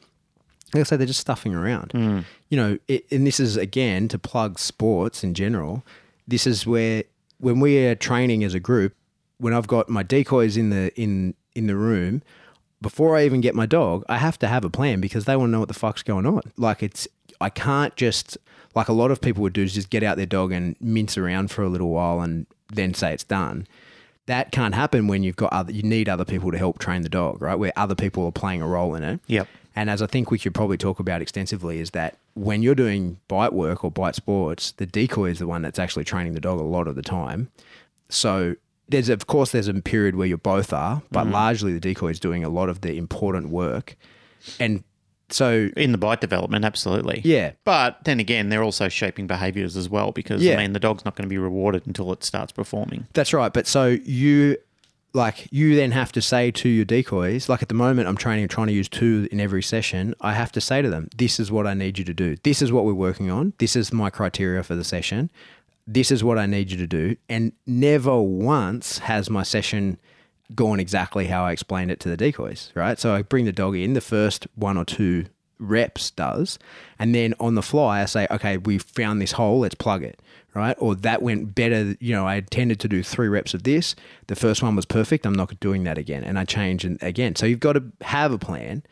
[0.75, 1.91] like I say, they're just stuffing around.
[1.91, 2.25] Mm.
[2.49, 5.85] You know, it, and this is again to plug sports in general.
[6.27, 7.05] This is where
[7.39, 8.95] when we are training as a group,
[9.39, 12.23] when I've got my decoys in the in in the room,
[12.83, 15.49] before I even get my dog, I have to have a plan because they want
[15.49, 16.43] to know what the fuck's going on.
[16.57, 17.09] Like it's
[17.41, 18.37] I can't just
[18.75, 21.17] like a lot of people would do is just get out their dog and mince
[21.17, 23.67] around for a little while and then say it's done.
[24.27, 27.09] That can't happen when you've got other you need other people to help train the
[27.09, 27.57] dog, right?
[27.57, 29.21] Where other people are playing a role in it.
[29.27, 29.49] Yep.
[29.75, 33.19] And as I think we could probably talk about extensively, is that when you're doing
[33.29, 36.61] bite work or bite sports, the decoy is the one that's actually training the dog
[36.61, 37.51] a lot of the time.
[38.11, 38.57] So
[38.93, 41.33] there's of course there's a period where you both are, but mm-hmm.
[41.33, 43.97] largely the decoy is doing a lot of the important work.
[44.61, 44.85] And
[45.31, 47.23] so In the bite development, absolutely.
[47.25, 50.55] yeah, But then again, they're also shaping behaviors as well because Yeah.
[50.55, 53.07] I mean the dog's not going to be rewarded until it starts performing.
[53.15, 53.53] That's right.
[53.53, 54.59] But so you
[55.15, 58.49] like you then have to say to your decoys, like at the moment I'm training
[58.49, 61.51] trying to use two in every session, I have to say to them, This is
[61.51, 62.37] what I need you to do.
[62.43, 63.53] This is what we're working on.
[63.59, 65.31] This is my criteria for the session.
[65.87, 67.17] This is what I need you to do.
[67.29, 69.99] And never once has my session
[70.55, 72.99] gone exactly how I explained it to the decoys, right?
[72.99, 75.27] So I bring the dog in, the first one or two
[75.59, 76.59] reps does,
[76.99, 80.21] and then on the fly I say, okay, we found this hole, let's plug it,
[80.55, 80.77] right?
[80.79, 83.95] Or that went better, you know, I intended to do three reps of this.
[84.27, 87.37] The first one was perfect, I'm not doing that again, and I change again.
[87.37, 88.83] So you've got to have a plan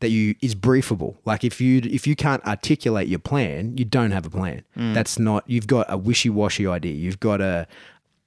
[0.00, 1.16] that you is briefable.
[1.24, 4.62] Like if you if you can't articulate your plan, you don't have a plan.
[4.76, 4.94] Mm.
[4.94, 6.94] That's not you've got a wishy-washy idea.
[6.94, 7.66] You've got a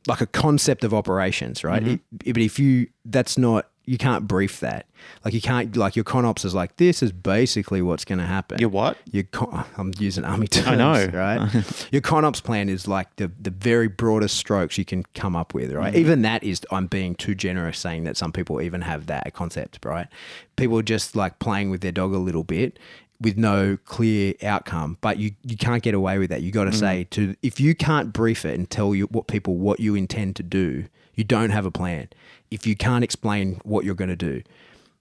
[0.07, 1.81] like a concept of operations, right?
[1.83, 1.95] Mm-hmm.
[2.25, 4.85] It- but if you that's not you can't brief that.
[5.25, 8.59] Like you can't like your conops is like this is basically what's going to happen.
[8.59, 8.97] Your what?
[9.11, 11.05] Your con- I'm using army terms, I know.
[11.11, 11.87] right?
[11.91, 15.71] your conops plan is like the the very broadest strokes you can come up with,
[15.71, 15.77] Mm.
[15.77, 15.95] right?
[15.95, 19.83] Even that is I'm being too generous saying that some people even have that concept,
[19.83, 20.07] right?
[20.55, 22.77] People just like playing with their dog a little bit
[23.21, 26.41] with no clear outcome, but you you can't get away with that.
[26.41, 26.79] You got to mm.
[26.79, 30.35] say to if you can't brief it and tell you what people what you intend
[30.37, 32.09] to do, you don't have a plan.
[32.49, 34.41] If you can't explain what you're going to do,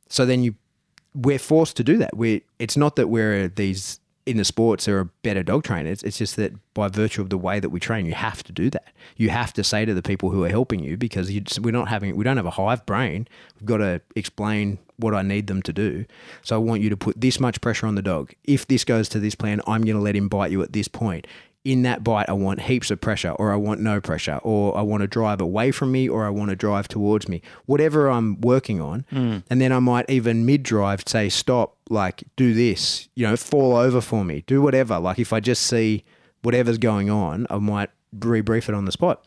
[0.08, 0.54] so then you
[1.14, 2.16] we're forced to do that.
[2.16, 6.02] We it's not that we're these in the sports are better dog trainers.
[6.02, 8.70] It's just that by virtue of the way that we train, you have to do
[8.70, 8.92] that.
[9.16, 11.88] You have to say to the people who are helping you because you, we're not
[11.88, 13.26] having we don't have a hive brain.
[13.58, 16.04] We've got to explain what I need them to do.
[16.42, 18.32] So I want you to put this much pressure on the dog.
[18.44, 20.88] If this goes to this plan, I'm going to let him bite you at this
[20.88, 21.26] point
[21.64, 24.80] in that bite, I want heaps of pressure, or I want no pressure, or I
[24.80, 28.40] want to drive away from me, or I want to drive towards me, whatever I'm
[28.40, 29.04] working on.
[29.10, 29.38] Hmm.
[29.50, 33.76] And then I might even mid drive say, stop, like, do this, you know, fall
[33.76, 34.98] over for me, do whatever.
[34.98, 36.04] Like, if I just see
[36.42, 39.24] whatever's going on, I might rebrief it on the spot.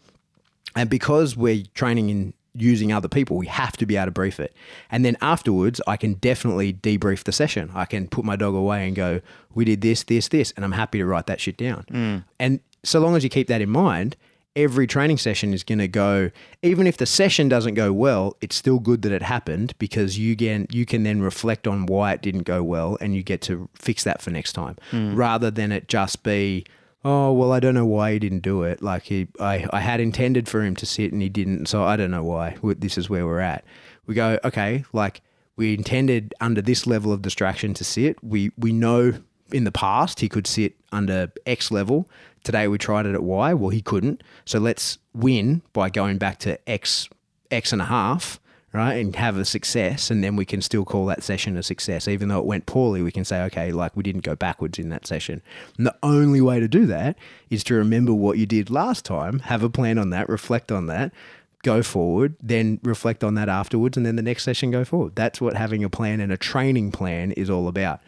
[0.76, 4.40] And because we're training in using other people, we have to be able to brief
[4.40, 4.54] it.
[4.92, 7.72] And then afterwards, I can definitely debrief the session.
[7.74, 9.22] I can put my dog away and go,
[9.54, 11.86] we did this, this, this, and I'm happy to write that shit down.
[11.92, 12.24] Mm.
[12.40, 14.16] And so long as you keep that in mind,
[14.56, 16.30] every training session is going to go
[16.62, 20.36] even if the session doesn't go well it's still good that it happened because you
[20.36, 23.68] can you can then reflect on why it didn't go well and you get to
[23.74, 25.16] fix that for next time mm.
[25.16, 26.64] rather than it just be
[27.06, 30.00] oh well i don't know why he didn't do it like he I, I had
[30.00, 33.10] intended for him to sit and he didn't so i don't know why this is
[33.10, 33.64] where we're at
[34.06, 35.22] we go okay like
[35.56, 39.14] we intended under this level of distraction to sit we we know
[39.54, 42.10] in the past he could sit under X level.
[42.44, 43.54] Today we tried it at Y.
[43.54, 44.24] Well, he couldn't.
[44.46, 47.08] So let's win by going back to X
[47.52, 48.40] X and a half,
[48.74, 48.94] right?
[48.96, 52.28] And have a success, and then we can still call that session a success, even
[52.28, 53.04] though it went poorly.
[53.04, 55.42] We can say, okay, like we didn't go backwards in that session.
[55.78, 57.18] And the only way to do that
[57.52, 60.88] is to remember what you did last time, have a plan on that, reflect on
[60.88, 61.14] that,
[61.62, 65.16] go forward, then reflect on that afterwards, and then the next session go forward.
[65.16, 68.02] That's what having a plan and a training plan is all about.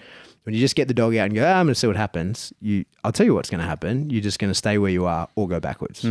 [0.44, 1.96] When you just get the dog out and go, ah, I'm going to see what
[1.96, 4.10] happens, you, I'll tell you what's going to happen.
[4.10, 6.04] You're just going to stay where you are or go backwards.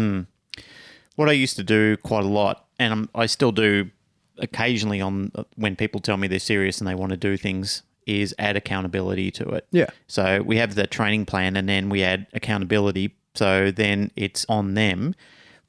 [1.14, 3.90] what I used to do quite a lot, and I'm, I still do
[4.38, 8.34] occasionally on when people tell me they're serious and they want to do things, is
[8.38, 9.66] add accountability to it.
[9.70, 9.86] Yeah.
[10.06, 13.14] So we have the training plan, and then we add accountability.
[13.34, 15.14] So then it's on them.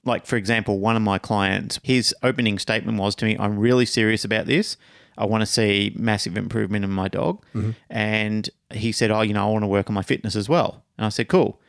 [0.03, 3.85] Like for example, one of my clients, his opening statement was to me, "I'm really
[3.85, 4.77] serious about this.
[5.17, 7.71] I want to see massive improvement in my dog." Mm-hmm.
[7.89, 10.83] And he said, "Oh, you know, I want to work on my fitness as well."
[10.97, 11.59] And I said, "Cool."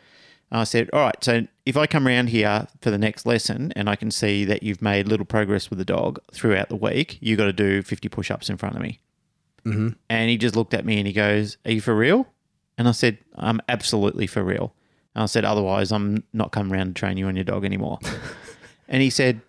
[0.53, 3.89] I said, all right, so if I come around here for the next lesson and
[3.89, 7.37] I can see that you've made little progress with the dog throughout the week, you
[7.37, 9.01] got to do 50 push ups in front of me.
[9.65, 9.89] Mm-hmm.
[10.09, 12.29] And he just looked at me and he goes, Are you for real?
[12.79, 14.73] And I said, I'm absolutely for real.
[15.15, 17.99] And I said, Otherwise, I'm not coming around to train you and your dog anymore.
[18.89, 19.41] and he said,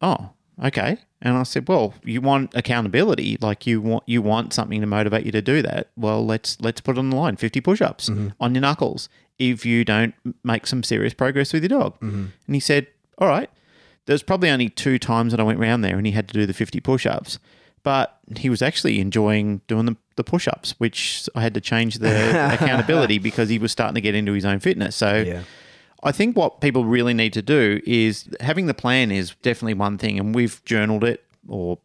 [0.00, 0.30] Oh,
[0.62, 0.98] okay.
[1.22, 5.24] And I said, Well, you want accountability, like you want you want something to motivate
[5.24, 5.90] you to do that.
[5.96, 8.28] Well, let's let's put it on the line, 50 push-ups mm-hmm.
[8.40, 10.14] on your knuckles if you don't
[10.44, 11.94] make some serious progress with your dog.
[11.96, 12.26] Mm-hmm.
[12.46, 12.86] And he said,
[13.18, 13.50] All right.
[14.06, 16.46] There's probably only two times that I went round there and he had to do
[16.46, 17.40] the 50 push-ups.
[17.82, 22.50] But he was actually enjoying doing the, the push-ups, which I had to change the
[22.54, 24.94] accountability because he was starting to get into his own fitness.
[24.94, 25.42] So Yeah.
[26.06, 29.98] I think what people really need to do is having the plan is definitely one
[29.98, 31.78] thing, and we've journaled it or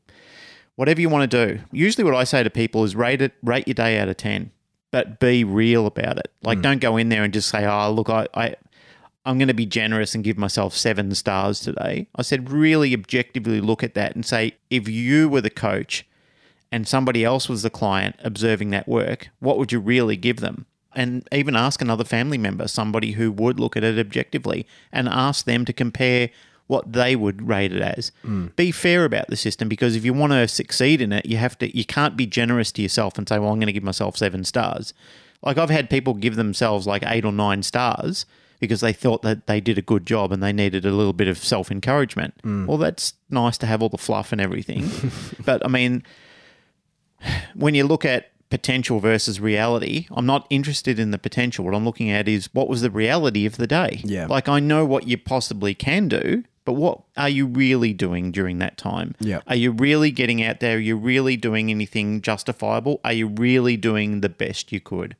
[0.76, 1.62] whatever you want to do.
[1.72, 4.52] Usually, what I say to people is rate it, rate your day out of ten,
[4.92, 6.32] but be real about it.
[6.44, 6.64] Like, hmm.
[6.64, 8.56] don't go in there and just say, "Oh, look, I." I
[9.24, 12.08] I'm going to be generous and give myself seven stars today.
[12.16, 16.08] I said, really objectively look at that and say, if you were the coach
[16.72, 20.66] and somebody else was the client observing that work, what would you really give them?
[20.94, 25.46] And even ask another family member, somebody who would look at it objectively, and ask
[25.46, 26.30] them to compare
[26.68, 28.12] what they would rate it as.
[28.26, 28.56] Mm.
[28.56, 31.58] Be fair about the system because if you want to succeed in it, you have
[31.60, 34.16] to you can't be generous to yourself and say, Well, I'm going to give myself
[34.16, 34.94] seven stars.
[35.42, 38.26] Like I've had people give themselves like eight or nine stars
[38.62, 41.28] because they thought that they did a good job and they needed a little bit
[41.28, 42.36] of self encouragement.
[42.44, 42.68] Mm.
[42.68, 44.90] Well, that's nice to have all the fluff and everything.
[45.46, 46.04] but I mean,
[47.54, 51.66] when you look at potential versus reality, I'm not interested in the potential.
[51.66, 54.02] What I'm looking at is what was the reality of the day.
[54.04, 54.28] Yeah.
[54.28, 58.60] Like I know what you possibly can do, but what are you really doing during
[58.60, 59.16] that time?
[59.20, 59.40] Yeah.
[59.48, 60.76] Are you really getting out there?
[60.76, 63.00] Are you really doing anything justifiable?
[63.04, 65.16] Are you really doing the best you could?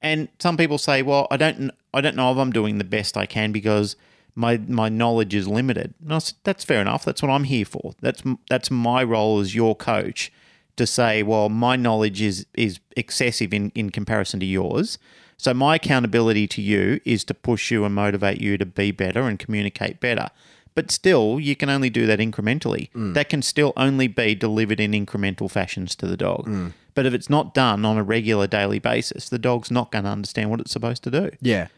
[0.00, 3.16] And some people say, "Well, I don't, I don't know if I'm doing the best
[3.16, 3.96] I can because
[4.34, 7.04] my my knowledge is limited." And I said, "That's fair enough.
[7.04, 7.94] That's what I'm here for.
[8.00, 10.30] That's that's my role as your coach
[10.76, 14.98] to say, well, my knowledge is is excessive in in comparison to yours.
[15.36, 19.22] So my accountability to you is to push you and motivate you to be better
[19.22, 20.30] and communicate better."
[20.74, 22.90] But still, you can only do that incrementally.
[22.92, 23.14] Mm.
[23.14, 26.48] That can still only be delivered in incremental fashions to the dog.
[26.48, 26.72] Mm.
[26.94, 30.10] But if it's not done on a regular daily basis, the dog's not going to
[30.10, 31.30] understand what it's supposed to do.
[31.40, 31.68] Yeah.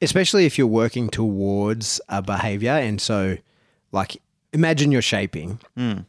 [0.00, 2.72] Especially if you're working towards a behavior.
[2.72, 3.38] And so,
[3.92, 4.20] like,
[4.52, 6.04] imagine you're shaping mm.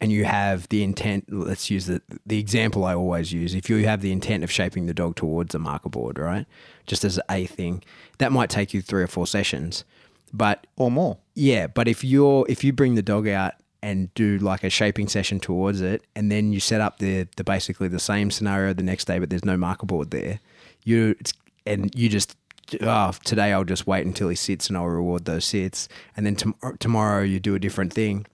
[0.00, 1.26] And you have the intent.
[1.32, 3.54] Let's use the, the example I always use.
[3.54, 6.46] If you have the intent of shaping the dog towards a marker board, right?
[6.86, 7.82] Just as a thing,
[8.18, 9.84] that might take you three or four sessions.
[10.32, 11.18] But Or more.
[11.34, 15.08] yeah, but if you're if you bring the dog out and do like a shaping
[15.08, 18.82] session towards it, and then you set up the the basically the same scenario the
[18.82, 20.40] next day, but there's no marker board there,
[20.84, 21.32] you it's,
[21.64, 22.36] and you just
[22.82, 26.36] oh today I'll just wait until he sits and I'll reward those sits, and then
[26.36, 28.26] tom- tomorrow you do a different thing.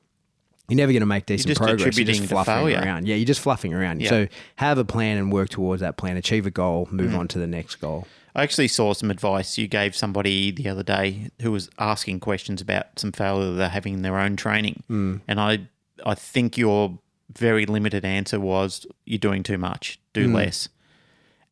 [0.69, 1.97] You're never going to make decent just progress.
[1.99, 3.07] You're just fluffing around.
[3.07, 4.01] Yeah, you're just fluffing around.
[4.01, 4.09] Yeah.
[4.09, 6.17] So have a plan and work towards that plan.
[6.17, 6.89] Achieve a goal.
[6.91, 8.07] Move on to the next goal.
[8.35, 12.61] I actually saw some advice you gave somebody the other day who was asking questions
[12.61, 15.17] about some failure they're having in their own training, Hmm.
[15.29, 15.69] and I
[16.05, 16.99] I think your
[17.37, 20.35] very limited answer was you're doing too much, do Hmm.
[20.35, 20.69] less,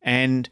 [0.01, 0.49] and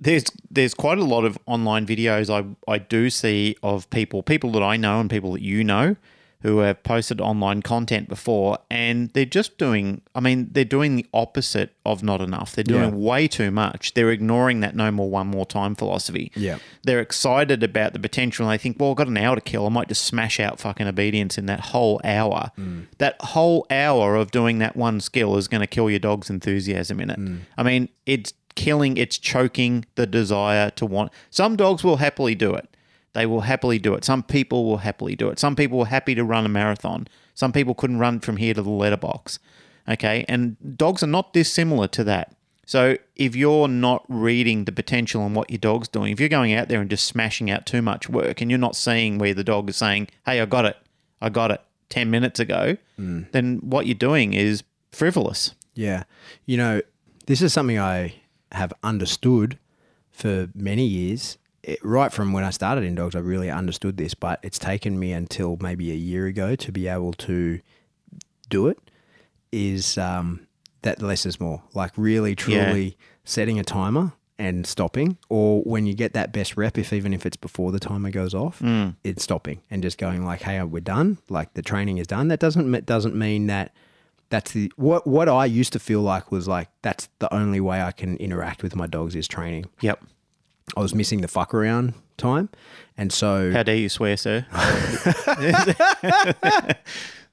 [0.00, 4.50] there's there's quite a lot of online videos I I do see of people people
[4.52, 5.94] that I know and people that you know
[6.42, 11.06] who have posted online content before and they're just doing I mean they're doing the
[11.14, 12.54] opposite of not enough.
[12.54, 13.08] They're doing Yeah.
[13.10, 13.94] way too much.
[13.94, 16.30] They're ignoring that no more one more time philosophy.
[16.36, 16.58] Yeah.
[16.84, 19.66] They're excited about the potential and they think, well, I've got an hour to kill.
[19.66, 22.50] I might just smash out fucking obedience in that whole hour.
[22.58, 22.86] Mm.
[22.98, 27.00] That whole hour of doing that one skill is going to kill your dog's enthusiasm
[27.00, 27.18] in it.
[27.18, 27.38] Mm.
[27.56, 31.10] I mean, it's killing, it's choking the desire to want.
[31.30, 32.68] Some dogs will happily do it.
[33.14, 34.04] They will happily do it.
[34.04, 35.38] Some people will happily do it.
[35.38, 37.08] Some people were happy to run a marathon.
[37.34, 39.38] Some people couldn't run from here to the letterbox.
[39.88, 40.24] Okay.
[40.28, 42.34] And dogs are not dissimilar to that.
[42.64, 46.54] So if you're not reading the potential in what your dog's doing, if you're going
[46.54, 49.44] out there and just smashing out too much work and you're not seeing where the
[49.44, 50.76] dog is saying, hey, I got it,
[51.20, 51.60] I got it
[51.90, 53.30] 10 minutes ago, mm.
[53.32, 55.54] then what you're doing is frivolous.
[55.74, 56.04] Yeah.
[56.46, 56.82] You know,
[57.26, 58.14] this is something I
[58.52, 59.58] have understood
[60.10, 61.38] for many years.
[61.62, 64.98] It, right from when I started in dogs, I really understood this, but it's taken
[64.98, 67.60] me until maybe a year ago to be able to
[68.48, 68.78] do it.
[69.52, 70.46] Is um,
[70.82, 71.62] that less is more?
[71.74, 76.78] Like really, truly setting a timer and stopping, or when you get that best rep,
[76.78, 78.60] if even if it's before the timer goes off,
[79.04, 81.18] it's stopping and just going like, "Hey, we're done.
[81.28, 83.72] Like the training is done." That doesn't doesn't mean that
[84.30, 87.82] that's the what what I used to feel like was like that's the only way
[87.82, 89.66] I can interact with my dogs is training.
[89.82, 90.02] Yep.
[90.76, 92.48] I was missing the fuck around time,
[92.96, 94.46] and so How dare you swear, sir?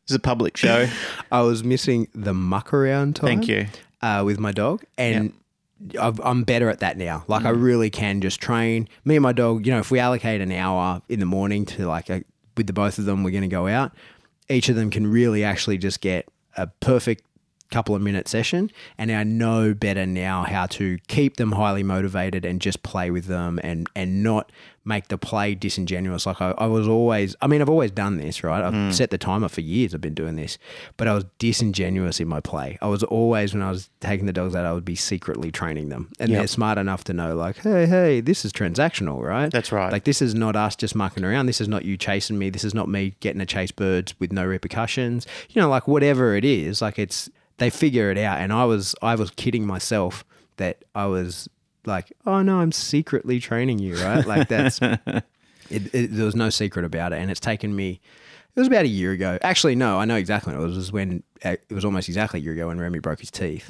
[0.07, 0.87] This is a public show.
[1.31, 3.27] I was missing the muck around time.
[3.27, 3.67] Thank you.
[4.01, 5.33] uh, with my dog, and
[5.99, 7.23] I've, I'm better at that now.
[7.27, 9.67] Like I really can just train me and my dog.
[9.67, 12.23] You know, if we allocate an hour in the morning to like a,
[12.57, 13.93] with the both of them, we're going to go out.
[14.49, 16.27] Each of them can really actually just get
[16.57, 17.23] a perfect
[17.71, 22.45] couple of minute session, and I know better now how to keep them highly motivated
[22.45, 24.51] and just play with them and and not
[24.85, 26.25] make the play disingenuous.
[26.25, 28.63] Like I, I was always, I mean, I've always done this, right?
[28.63, 28.93] I've mm.
[28.93, 29.93] set the timer for years.
[29.93, 30.57] I've been doing this,
[30.97, 32.77] but I was disingenuous in my play.
[32.81, 35.89] I was always, when I was taking the dogs out, I would be secretly training
[35.89, 36.37] them, and Yep.
[36.39, 39.51] they're smart enough to know, like, hey, hey, this is transactional, right?
[39.51, 39.91] That's right.
[39.91, 41.45] Like this is not us just mucking around.
[41.45, 42.49] This is not you chasing me.
[42.49, 45.27] This is not me getting to chase birds with no repercussions.
[45.49, 47.29] You know, like whatever it is, like it's
[47.59, 48.39] they figure it out.
[48.39, 50.25] And I was I was kidding myself
[50.57, 51.47] that I was
[51.85, 54.25] like, oh no, I'm secretly training you, right?
[54.25, 55.23] Like that's it,
[55.69, 58.01] it, there was no secret about it, and it's taken me.
[58.55, 59.37] It was about a year ago.
[59.41, 60.73] Actually, no, I know exactly when it was.
[60.73, 63.31] It was when uh, it was almost exactly a year ago when Remy broke his
[63.31, 63.69] teeth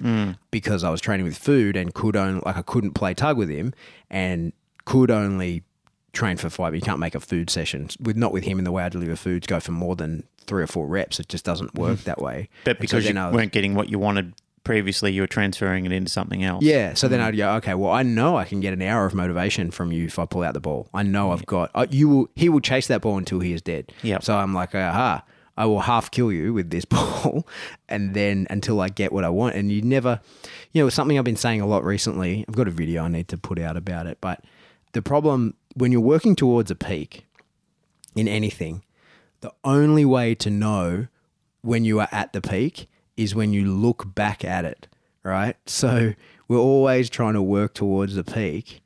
[0.51, 3.49] because I was training with food and could only like I couldn't play tug with
[3.49, 3.73] him
[4.09, 4.53] and
[4.85, 5.63] could only
[6.13, 6.75] train for five.
[6.75, 9.15] You can't make a food session with not with him in the way I deliver
[9.15, 11.19] foods go for more than three or four reps.
[11.19, 12.49] It just doesn't work that way.
[12.63, 14.33] But so because then you was- weren't getting what you wanted
[14.63, 16.63] previously, you were transferring it into something else.
[16.63, 16.93] Yeah.
[16.93, 19.71] So then I'd go, okay, well, I know I can get an hour of motivation
[19.71, 20.89] from you if I pull out the ball.
[20.93, 23.61] I know I've got, uh, you will, he will chase that ball until he is
[23.61, 23.91] dead.
[24.03, 24.23] Yep.
[24.23, 25.23] So I'm like, aha,
[25.57, 27.47] I will half kill you with this ball
[27.87, 29.55] and then until I get what I want.
[29.55, 30.19] And you never,
[30.73, 32.45] you know, something I've been saying a lot recently.
[32.47, 34.19] I've got a video I need to put out about it.
[34.21, 34.43] But
[34.91, 37.25] the problem when you're working towards a peak
[38.15, 38.83] in anything,
[39.41, 41.07] the only way to know
[41.61, 44.87] when you are at the peak is when you look back at it,
[45.23, 45.55] right?
[45.65, 46.13] So
[46.47, 48.81] we're always trying to work towards the peak.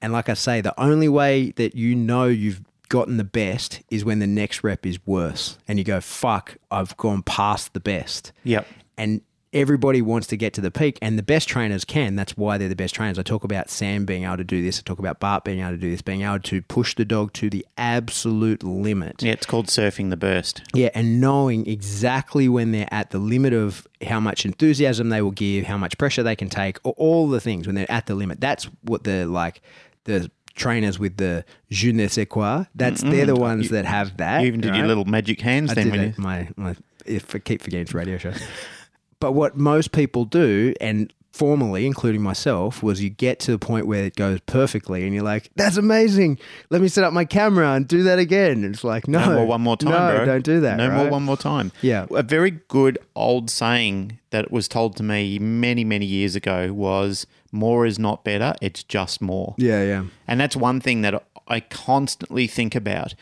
[0.00, 4.04] And like I say, the only way that you know you've gotten the best is
[4.04, 8.32] when the next rep is worse and you go, fuck, I've gone past the best.
[8.44, 8.66] Yep.
[8.96, 9.20] And
[9.56, 12.14] everybody wants to get to the peak, and the best trainers can.
[12.14, 13.18] That's why they're the best trainers.
[13.18, 14.78] I talk about Sam being able to do this.
[14.78, 17.32] I talk about Bart being able to do this, being able to push the dog
[17.34, 19.22] to the absolute limit.
[19.22, 20.62] Yeah, it's called surfing the burst.
[20.74, 25.30] Yeah, and knowing exactly when they're at the limit of how much enthusiasm they will
[25.30, 28.14] give, how much pressure they can take, a- all the things when they're at the
[28.14, 28.40] limit.
[28.40, 29.62] That's what the like
[30.04, 32.64] the trainers with the je ne sais quoi.
[32.74, 34.40] That's they're the ones that have that.
[34.42, 37.38] You even did your little magic hands I then when you, my my if I
[37.38, 38.32] keep forgetting it's radio show.
[39.20, 43.86] but what most people do, and formally, including myself, was you get to the point
[43.86, 46.38] where it goes perfectly, and you're like, "That's amazing!
[46.70, 49.34] Let me set up my camera and do that again." And it's like, no, no
[49.34, 50.24] more one more time, no, bro.
[50.24, 50.76] don't do that.
[50.78, 51.72] No more one more time.
[51.82, 52.06] Yeah.
[52.10, 57.26] A very good old saying that was told to me many, many years ago was
[57.52, 59.54] more is not better, it's just more.
[59.58, 63.14] Yeah, yeah, And that's one thing that I constantly think about.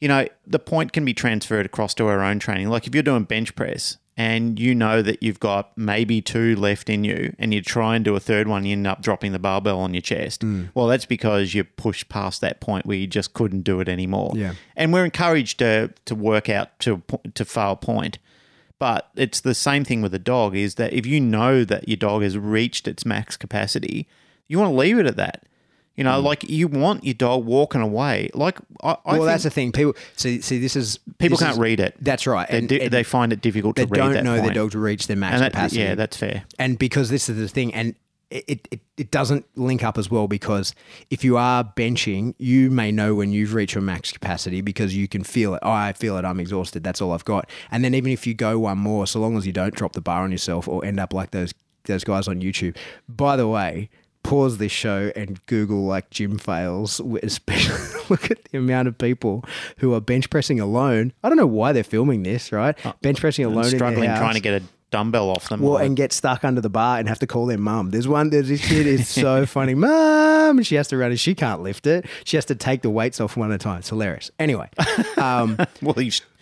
[0.00, 2.68] You know, the point can be transferred across to our own training.
[2.68, 6.90] Like if you're doing bench press and you know that you've got maybe two left
[6.90, 9.38] in you and you try and do a third one, you end up dropping the
[9.38, 10.40] barbell on your chest.
[10.40, 10.70] Mm.
[10.74, 14.32] Well, that's because you pushed past that point where you just couldn't do it anymore.
[14.34, 14.54] Yeah.
[14.74, 17.00] And we're encouraged to, to work out to,
[17.32, 18.18] to fail point.
[18.80, 21.96] But it's the same thing with a dog is that if you know that your
[21.96, 24.08] dog has reached its max capacity,
[24.48, 25.44] you want to leave it at that.
[25.98, 28.30] You know, like you want your dog walking away.
[28.32, 29.18] Like I, I Mm.
[29.18, 29.72] well, that's the thing.
[29.72, 30.40] People see.
[30.40, 31.96] See, this is people this can't is- read it.
[32.00, 32.48] That's right.
[32.48, 34.42] They, And, di- and they find it difficult they to read don't that know their
[34.44, 34.54] point.
[34.54, 35.80] dog to reach their max and that, capacity.
[35.82, 36.44] yeah, that's fair.
[36.58, 37.96] and because this is the thing, and
[38.30, 40.74] it, it, it doesn't link up as well because
[41.10, 45.08] if you are benching, you may know when you've reached your max capacity because you
[45.08, 45.60] can feel it.
[45.62, 46.24] Oh, I feel it.
[46.26, 46.84] I'm exhausted.
[46.84, 47.48] That's all I've got.
[47.70, 50.02] And then even if you go one more, so long as you don't drop the
[50.02, 51.52] bar on yourself or end up like those
[51.86, 52.76] those guys on YouTube.
[53.08, 53.88] By the way.
[54.28, 57.00] Pause this show and Google like gym fails.
[57.22, 59.44] Especially look at the amount of people
[59.78, 61.12] who are bench pressing alone.
[61.22, 62.76] I don't know why they're filming this, right?
[63.02, 65.60] Bench pressing alone, Struggling trying to get a dumbbell off them.
[65.60, 67.90] Well, and get stuck under the bar and have to call their mum.
[67.90, 68.30] There's one.
[68.30, 71.62] There's this kid is so funny, mum, and she has to run and she can't
[71.62, 72.06] lift it.
[72.24, 73.78] She has to take the weights off one at a time.
[73.78, 74.30] It's hilarious.
[74.38, 74.68] Anyway,
[75.16, 75.94] um, well,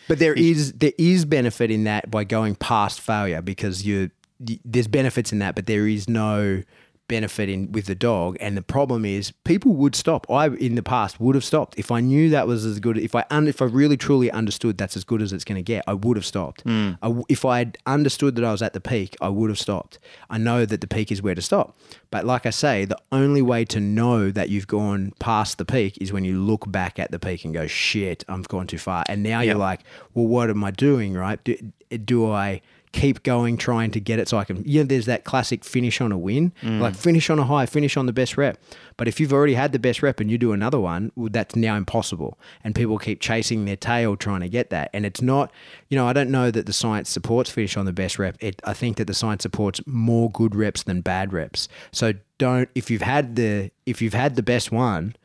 [0.09, 4.89] but there is there is benefit in that by going past failure because you there's
[4.89, 6.63] benefits in that, but there is no
[7.09, 8.37] benefit in with the dog.
[8.41, 10.31] And the problem is people would stop.
[10.31, 12.99] I in the past would have stopped if I knew that was as good.
[12.99, 15.63] If I un, if I really truly understood that's as good as it's going to
[15.63, 16.63] get, I would have stopped.
[16.63, 16.93] Hmm.
[17.03, 19.59] I w if I had understood that I was at the peak, I would have
[19.59, 19.99] stopped.
[20.31, 21.77] I know that the peak is where to stop.
[22.11, 25.99] But like I say, the only way to know that you've gone past the peak
[26.01, 29.05] is when you look back at the peak and go, "Shit, I've gone too far."
[29.09, 29.81] And now you're like,
[30.15, 31.15] "Well, what am I doing?
[31.15, 31.43] Right?
[31.45, 31.57] Do,
[32.05, 32.63] do I?"
[32.97, 34.65] Keep going, trying to get it so I can.
[34.65, 36.81] You know, there's that classic finish on a win, mm.
[36.81, 38.59] like finish on a high, finish on the best rep.
[38.97, 41.55] But if you've already had the best rep and you do another one, well, that's
[41.55, 42.39] now impossible.
[42.65, 44.91] And people keep chasing their tail trying to get that.
[44.95, 45.53] And it's not,
[45.91, 48.37] you know, I don't know that the science supports finish on the best rep.
[48.41, 51.69] It, I think that the science supports more good reps than bad reps.
[51.93, 55.17] So don't if you've had the if you've had the best one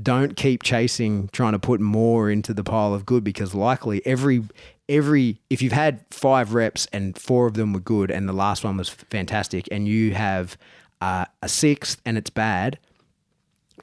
[0.00, 4.42] don't keep chasing trying to put more into the pile of good because likely every
[4.96, 8.62] every if you've had five reps and four of them were good and the last
[8.64, 10.56] one was fantastic and you have
[11.00, 12.78] uh, a sixth and it's bad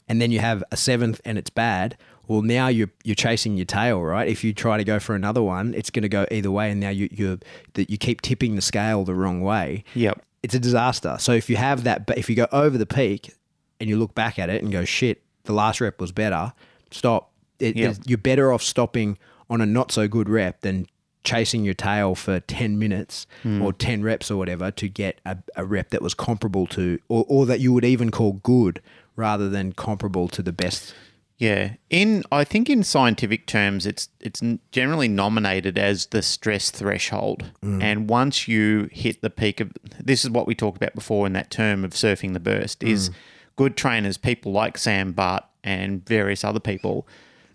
[0.08, 1.98] and then you have a seventh and it's bad
[2.28, 5.42] well now you're you're chasing your tail right if you try to go for another
[5.42, 7.40] one it's going to go either way and now you you're
[7.74, 10.22] that you keep tipping the scale the wrong way Yep.
[10.44, 11.18] it's a disaster.
[11.20, 13.34] So if you have that, but if you go over the peak
[13.80, 16.54] and you look back at it and go, shit, the last rep was better,
[16.92, 17.32] stop.
[17.60, 19.18] It, it's- You're better off stopping
[19.50, 20.86] on a not so good rep than
[21.24, 23.62] chasing your tail for 10 minutes Hmm.
[23.62, 27.26] or 10 reps or whatever to get a, a rep that was comparable to, or,
[27.28, 28.82] or that you would even call good
[29.16, 30.94] rather than comparable to the best.
[31.38, 34.42] Yeah, in I think in scientific terms, it's it's
[34.74, 40.32] generally nominated as the stress threshold, and once you hit the peak of this is
[40.32, 43.10] what we talked about before in that term of surfing the burst is
[43.56, 47.08] good trainers, people like Sam Bart and various other people,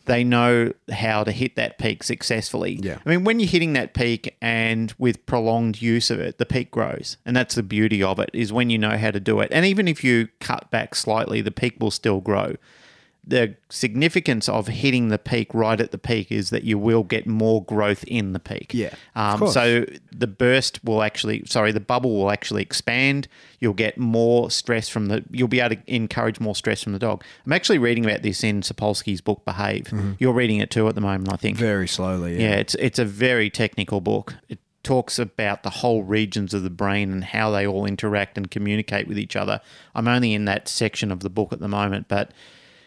[0.06, 2.78] they know how to hit that peak successfully.
[2.82, 2.98] Yeah.
[3.04, 6.70] I mean, when you're hitting that peak and with prolonged use of it, the peak
[6.70, 9.48] grows, and that's the beauty of it is when you know how to do it,
[9.50, 12.54] and even if you cut back slightly, the peak will still grow
[13.26, 17.26] the significance of hitting the peak right at the peak is that you will get
[17.26, 18.72] more growth in the peak.
[18.74, 23.28] Yeah, Um, so the burst will actually, sorry, the bubble will actually expand.
[23.60, 26.98] You'll get more stress from the, you'll be able to encourage more stress from the
[26.98, 27.24] dog.
[27.46, 29.92] I'm actually reading about this in Sapolsky's book, Behave.
[30.18, 31.56] You're reading it too at the moment, I think.
[31.56, 32.40] Very slowly.
[32.40, 34.34] Yeah, it's it's a very technical book.
[34.48, 38.50] It talks about the whole regions of the brain and how they all interact and
[38.50, 39.62] communicate with each other.
[39.94, 42.32] I'm only in that section of the book at the moment, but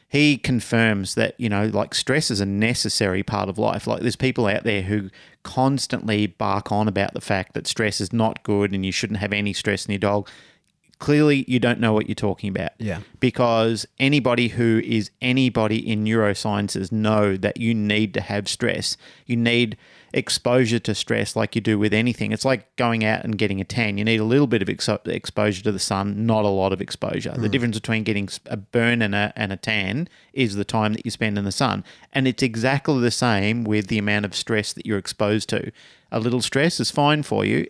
[0.10, 3.88] he confirms that, you know, like stress is a necessary part of life.
[3.88, 5.10] Like there's people out there who
[5.44, 9.34] constantly bark on about the fact that stress is not good and you shouldn't have
[9.34, 10.30] any stress in your dog.
[11.00, 13.02] Clearly, you don't know what you're talking about Yeah.
[13.20, 18.98] because anybody who is anybody in neurosciences know that you need to have stress.
[19.26, 19.78] You need
[20.14, 22.32] exposure to stress like you do with anything.
[22.32, 23.98] It's like going out and getting a tan.
[23.98, 26.82] You need a little bit of exo- exposure to the sun, not a lot of
[26.82, 27.32] exposure.
[27.32, 27.52] The hmm.
[27.52, 31.12] difference between getting a burn and a, and a tan is the time that you
[31.12, 31.84] spend in the sun.
[32.14, 35.72] And it's exactly the same with the amount of stress that you're exposed to.
[36.12, 37.68] A little stress is fine for you.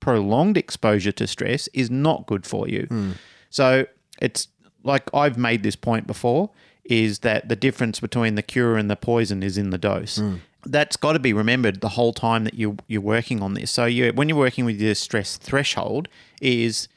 [0.00, 2.86] Prolonged exposure to stress is not good for you.
[2.88, 3.12] Hmm.
[3.50, 3.86] So
[4.20, 4.48] it's
[4.84, 6.50] like I've made this point before
[6.84, 10.16] is that the difference between the cure and the poison is in the dose.
[10.16, 10.36] Hmm.
[10.66, 13.70] That's got to be remembered the whole time that you you're working on this.
[13.70, 16.08] So you when you're working with your stress threshold
[16.40, 16.88] is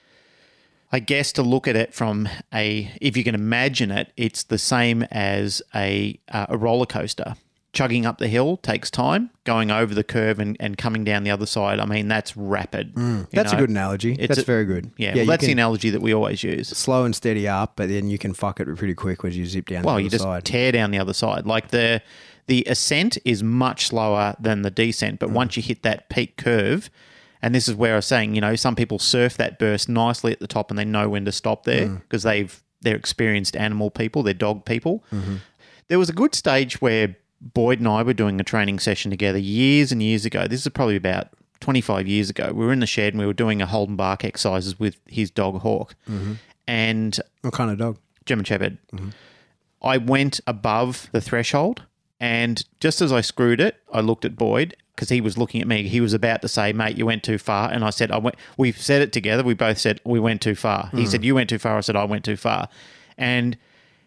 [0.91, 4.57] I guess to look at it from a if you can imagine it, it's the
[4.57, 7.35] same as a uh, a roller coaster.
[7.73, 9.29] chugging up the hill takes time.
[9.45, 12.93] Going over the curve and, and coming down the other side, I mean, that's rapid.
[12.95, 13.29] Mm.
[13.29, 13.57] That's know.
[13.57, 14.11] a good analogy.
[14.19, 14.91] It's That's a- very good.
[14.97, 16.67] Yeah, yeah well, that's the analogy that we always use.
[16.67, 19.67] slow and steady up, but then you can fuck it pretty quick when you zip
[19.67, 20.43] down Well, the you other just side.
[20.45, 21.45] tear down the other side.
[21.45, 22.01] Like the
[22.47, 25.19] the ascent is much slower than the descent, Mm.
[25.19, 26.89] but once you hit that peak curve,
[27.41, 30.31] and this is where I was saying, you know, some people surf that burst nicely
[30.31, 32.01] at the top and they know when to stop there Mm.
[32.01, 35.03] because they've they're experienced animal people, they're dog people.
[35.13, 35.35] Mm-hmm.
[35.87, 39.37] There was a good stage where Boyd and I were doing a training session together
[39.37, 40.47] years and years ago.
[40.47, 41.27] This is probably about
[41.59, 42.51] 25 years ago.
[42.55, 44.97] We were in the shed and we were doing a hold and bark exercises with
[45.05, 45.93] his dog Hawk.
[46.09, 46.33] Mm-hmm.
[46.67, 47.97] And what kind of dog?
[48.25, 48.79] German Shepherd.
[48.93, 49.09] Mm-hmm.
[49.83, 51.83] I went above the threshold,
[52.21, 55.67] and just as I screwed it, I looked at Boyd because he was looking at
[55.67, 55.87] me.
[55.87, 58.35] He was about to say, "Mate, you went too far," and I said, "I went."
[58.57, 59.43] We said it together.
[59.43, 60.89] We both said we went too far.
[60.93, 61.07] He Mm.
[61.07, 62.69] said, "You went too far." I said, "I went too far,"
[63.17, 63.57] and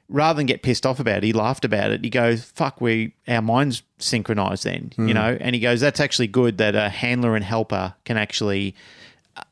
[0.08, 2.04] rather than get pissed off about it, he laughed about it.
[2.04, 5.08] He goes, "Fuck, we our minds synchronized then, Mm.
[5.08, 8.74] you know." And he goes, "That's actually good that a handler and helper can actually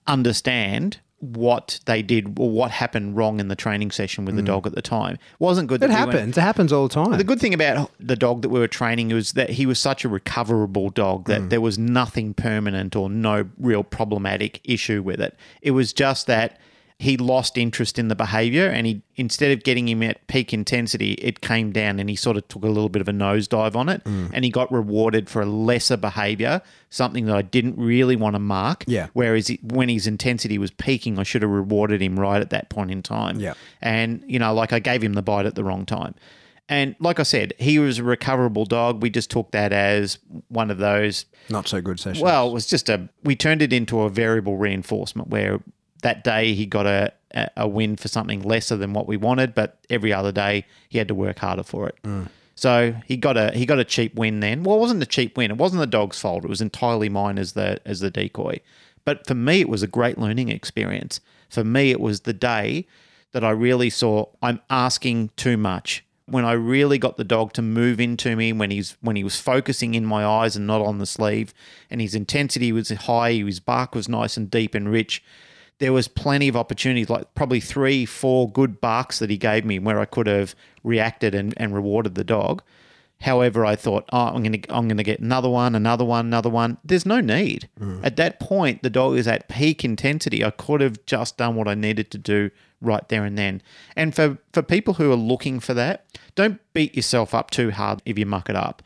[0.06, 4.66] understand." What they did or what happened wrong in the training session with the dog
[4.66, 5.80] at the time It wasn't good.
[5.80, 5.84] Mm.
[5.84, 6.36] It that we happens.
[6.36, 7.16] It happens all the time.
[7.16, 10.04] the good thing about the dog that we were training was that he was such
[10.04, 11.26] a recoverable dog Mm.
[11.28, 15.36] that there was nothing permanent or no real problematic issue with it.
[15.62, 16.58] It was just that
[17.02, 21.12] he lost interest in the behavior and he instead of getting him at peak intensity,
[21.14, 23.88] it came down and he sort of took a little bit of a nosedive on
[23.88, 24.30] it Mm.
[24.32, 28.38] and he got rewarded for a lesser behavior, something that I didn't really want to
[28.38, 28.84] mark.
[28.86, 29.08] Yeah.
[29.14, 32.70] Whereas he, when his intensity was peaking, I should have rewarded him right at that
[32.70, 33.40] point in time.
[33.40, 33.54] Yeah.
[33.80, 36.14] And, you know, like I gave him the bite at the wrong time.
[36.68, 39.02] And like I said, he was a recoverable dog.
[39.02, 41.26] We just took that as one of those.
[41.50, 42.22] Not so good sessions.
[42.22, 43.08] Well, it was just a.
[43.24, 45.60] We turned it into a variable reinforcement where
[46.02, 47.12] that day he got a,
[47.56, 51.08] a, win for something lesser than what we wanted, but every other day he had
[51.08, 51.96] to work harder for it.
[52.04, 52.28] Mm.
[52.54, 54.62] So he got a he got a cheap win then.
[54.62, 55.50] Well, it wasn't a cheap win.
[55.50, 56.44] It wasn't the dog's fault.
[56.44, 58.60] It was entirely mine as the as the decoy.
[59.04, 61.20] But for me, it was a great learning experience.
[61.48, 62.86] For me, it was the day
[63.32, 66.04] that I really saw I'm asking too much.
[66.26, 69.40] When I really got the dog to move into me, when he's when he was
[69.40, 71.52] focusing in my eyes and not on the sleeve,
[71.90, 75.22] and his intensity was high, his bark was nice and deep and rich.
[75.82, 79.80] There was plenty of opportunities, like probably three, four good barks that he gave me
[79.80, 80.54] where I could have
[80.84, 82.62] reacted and, and rewarded the dog.
[83.22, 86.26] However, I thought, oh, I'm going to I'm going to get another one, another one,
[86.26, 86.78] another one.
[86.84, 87.68] There's no need.
[87.80, 87.98] Mm.
[88.04, 90.44] At that point, the dog is at peak intensity.
[90.44, 93.60] I could have just done what I needed to do right there and then.
[93.96, 96.04] And for for people who are looking for that,
[96.36, 98.82] don't beat yourself up too hard if you muck it up.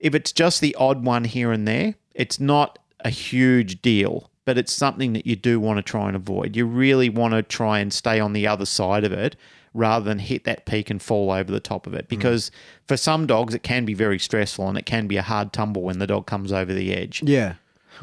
[0.00, 4.58] If it's just the odd one here and there, it's not a huge deal, but
[4.58, 6.56] it's something that you do want to try and avoid.
[6.56, 9.36] You really want to try and stay on the other side of it
[9.74, 12.06] rather than hit that peak and fall over the top of it.
[12.06, 12.08] Mm.
[12.08, 12.50] Because
[12.88, 15.82] for some dogs, it can be very stressful and it can be a hard tumble
[15.82, 17.22] when the dog comes over the edge.
[17.22, 17.54] Yeah.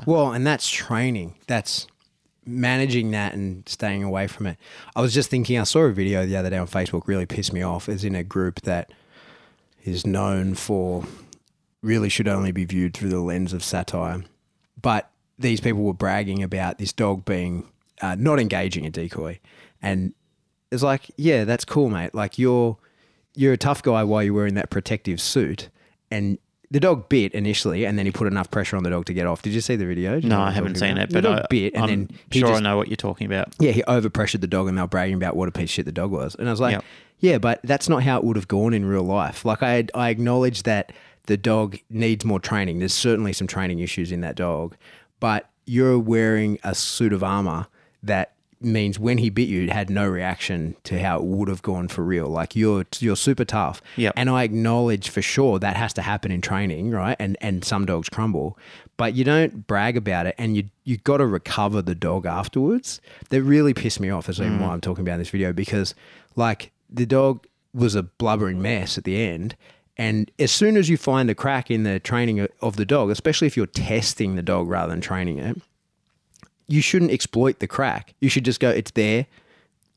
[0.06, 1.36] Well, and that's training.
[1.48, 1.86] That's
[2.45, 4.58] managing that and staying away from it.
[4.95, 7.52] I was just thinking, I saw a video the other day on Facebook, really pissed
[7.52, 7.89] me off.
[7.89, 8.93] Is in a group that
[9.84, 11.04] is known for
[11.82, 14.24] really should only be viewed through the lens of satire.
[14.82, 17.70] But these people were bragging about this dog being
[18.02, 19.40] uh, not engaging a decoy.
[19.82, 20.14] And
[20.72, 22.14] it's like, yeah, that's cool, mate.
[22.16, 22.78] Like you're
[23.36, 25.70] you're a tough guy while you're wearing that protective suit,
[26.10, 26.40] and
[26.72, 29.26] the dog bit initially, and then he put enough pressure on the dog to get
[29.28, 29.42] off.
[29.44, 30.16] Did you see the video?
[30.18, 31.04] You No, I haven't seen about?
[31.04, 32.88] it, The but dog I, bit, and I'm then he sure just, I know what
[32.90, 33.54] you're talking about.
[33.60, 35.86] yeah, he overpressured the dog, and they were bragging about what a piece of shit
[35.86, 36.36] the dog was.
[36.36, 36.84] And I was like, Yep.
[37.20, 39.46] yeah, but that's not how it would have gone in real life.
[39.46, 40.92] Like I, I acknowledge that
[41.28, 42.80] the dog needs more training.
[42.80, 44.76] There's certainly some training issues in that dog,
[45.20, 47.68] but you're wearing a suit of armor
[48.03, 51.61] that means when he bit you, it had no reaction to how it would have
[51.61, 52.28] gone for real.
[52.28, 53.82] Like you're you're super tough.
[53.97, 54.13] Yep.
[54.15, 57.15] And I acknowledge for sure that has to happen in training, right?
[57.20, 58.57] And and some dogs crumble,
[58.97, 63.01] but you don't brag about it, and you you got to recover the dog afterwards.
[63.30, 64.28] That really pissed me off.
[64.28, 64.61] That's even mm.
[64.61, 65.93] why I'm talking about in this video because
[66.36, 69.55] like the dog was a blubbering mess at the end.
[69.98, 73.48] And as soon as you find a crack in the training of the dog, especially
[73.48, 75.60] if you're testing the dog rather than training it,
[76.68, 78.14] you shouldn't exploit the crack.
[78.20, 79.26] You should just go, it's there,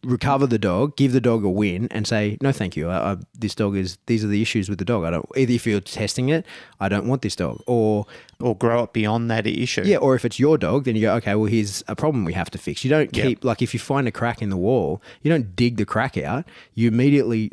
[0.03, 2.88] recover the dog, give the dog a win, and say, no, thank you.
[2.88, 5.05] I, I, this dog is, these are the issues with the dog.
[5.05, 6.46] I don't, either if you're testing it,
[6.80, 7.61] I don't want this dog.
[7.66, 8.07] Or,
[8.40, 9.82] Or grow up beyond that issue.
[9.84, 12.32] yeah, or if it's your dog, then you go, okay, well, here's a problem we
[12.32, 12.84] have to fix.
[12.84, 13.26] You don't Yep.
[13.26, 16.16] keep, like, if you find a crack in the wall, you don't dig the crack
[16.16, 16.46] out.
[16.74, 17.53] You immediately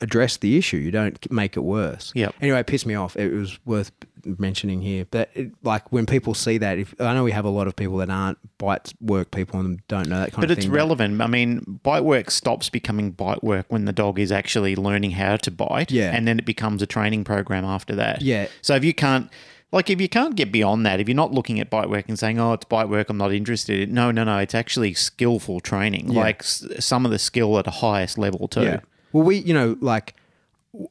[0.00, 0.76] address the issue.
[0.76, 2.12] You don't make it worse.
[2.14, 2.30] Yeah.
[2.40, 3.16] Anyway, it pissed me off.
[3.16, 3.92] It was worth
[4.24, 5.06] mentioning here.
[5.10, 7.76] But it, like when people see that, if I know we have a lot of
[7.76, 10.56] people that aren't bite work people and don't know that kind But of thing.
[10.56, 11.20] But it's relevant.
[11.20, 15.36] I mean, bite work stops becoming bite work when the dog is actually learning how
[15.36, 15.90] to bite.
[15.92, 16.10] Yeah.
[16.14, 18.22] And then it becomes a training program after that.
[18.22, 18.48] Yeah.
[18.62, 19.30] So if you can't,
[19.72, 22.18] like, if you can't get beyond that, if you're not looking at bite work and
[22.18, 23.92] saying, oh, it's bite work, I'm not interested.
[23.92, 24.38] No, no, no.
[24.38, 26.12] It's actually skillful training.
[26.12, 26.20] Yeah.
[26.20, 28.62] Like s- some of the skill at the highest level, too.
[28.62, 28.80] Yeah.
[29.16, 30.14] Well, we, you know, like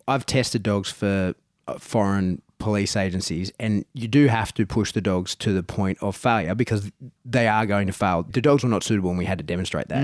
[0.08, 1.36] I've tested dogs for
[1.68, 6.00] uh, foreign police agencies, and you do have to push the dogs to the point
[6.02, 6.92] of failure because
[7.24, 8.24] they are going to fail.
[8.24, 10.02] The dogs were not suitable, and we had to demonstrate that.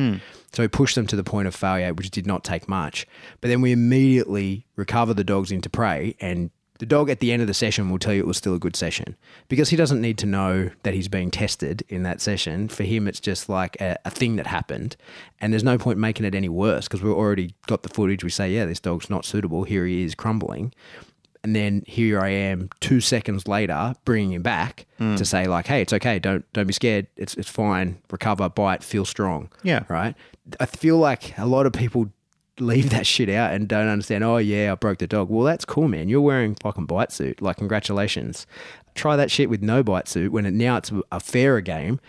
[0.53, 3.07] So we pushed them to the point of failure, which did not take much.
[3.39, 6.51] But then we immediately recover the dogs into prey, and
[6.81, 8.59] the dog at the end of the session will tell you it was still a
[8.59, 9.15] good session
[9.49, 12.67] because he doesn't need to know that he's being tested in that session.
[12.67, 14.95] For him, it's just like a, a thing that happened,
[15.39, 18.23] and there's no point making it any worse because we've already got the footage.
[18.23, 19.63] We say, yeah, this dog's not suitable.
[19.63, 20.73] Here he is crumbling.
[21.43, 25.15] And then here I am, two seconds later, bringing him back mm.
[25.17, 26.17] to say like, "Hey, it's okay.
[26.17, 27.05] Don't don't be scared.
[27.15, 28.01] It's it's fine.
[28.09, 29.83] Recover, bite, feel strong." Yeah.
[29.87, 30.15] right.
[30.59, 32.11] I feel like a lot of people
[32.59, 34.23] leave that shit out and don't understand.
[34.23, 35.29] Oh yeah, I broke the dog.
[35.29, 36.09] Well, that's cool, man.
[36.09, 37.41] You're wearing fucking bite suit.
[37.41, 38.45] Like, congratulations.
[38.95, 41.99] Try that shit with no bite suit when it, now it's a fairer game.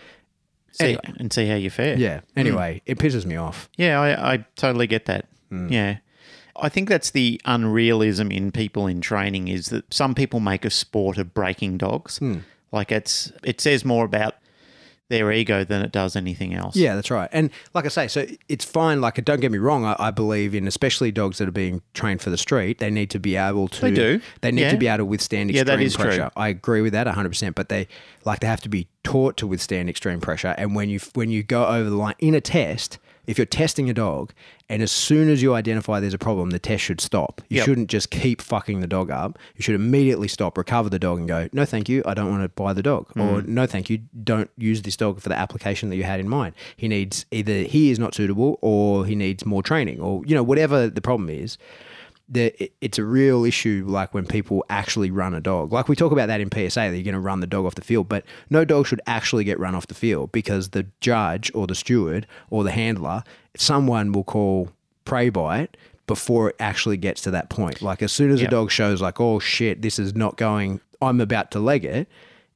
[0.71, 1.13] See, Anyway.
[1.19, 1.97] And see how you fare.
[1.97, 2.21] Yeah.
[2.35, 2.91] Anyway, mm.
[2.91, 3.69] it pisses me off.
[3.77, 5.27] Yeah, I, I totally get that.
[5.51, 5.71] Mm.
[5.71, 5.97] Yeah.
[6.55, 10.69] I think that's the unrealism in people in training is that some people make a
[10.69, 12.17] sport of breaking dogs.
[12.17, 12.39] Hmm.
[12.71, 14.35] Like it's it says more about
[15.13, 16.75] their ego than it does anything else.
[16.75, 17.29] Yeah, that's right.
[17.31, 18.99] And like I say, so it's fine.
[18.99, 19.85] Like, don't get me wrong.
[19.85, 22.79] I, I believe in especially dogs that are being trained for the street.
[22.79, 23.81] They need to be able to.
[23.81, 24.19] They do.
[24.41, 24.71] They need Yeah.
[24.71, 26.05] to be able to withstand extreme Yeah, that is true.
[26.05, 26.31] pressure.
[26.35, 27.29] I agree with that 100.
[27.29, 27.87] percent But they
[28.25, 30.55] like they have to be taught to withstand extreme pressure.
[30.57, 32.97] And when you when you go over the line in a test,
[33.27, 34.33] if you're testing a dog,
[34.69, 37.41] and as soon as you identify there's a problem, the test should stop.
[37.49, 37.65] You Yep.
[37.65, 39.37] shouldn't just keep fucking the dog up.
[39.55, 42.43] You should immediately stop, recover the dog, and go, no, thank you, I don't want
[42.43, 43.47] to buy the dog, or Mm.
[43.47, 46.53] no, thank you, don't use this dog for the application that you had in mind.
[46.75, 50.43] He needs either he is not suitable, or he needs more training, or you know
[50.43, 51.57] whatever the problem is.
[52.29, 55.71] The, it's a real issue, like when people actually run a dog.
[55.73, 57.75] Like we talk about that in PSA, that you're going to run the dog off
[57.75, 61.51] the field, but no dog should actually get run off the field because the judge
[61.53, 63.23] or the steward or the handler,
[63.57, 64.69] someone will call
[65.05, 65.75] prey bite
[66.07, 67.81] before it actually gets to that point.
[67.81, 68.47] Like as soon as Yep.
[68.47, 72.07] a dog shows like, oh shit, this is not going, I'm about to leg it.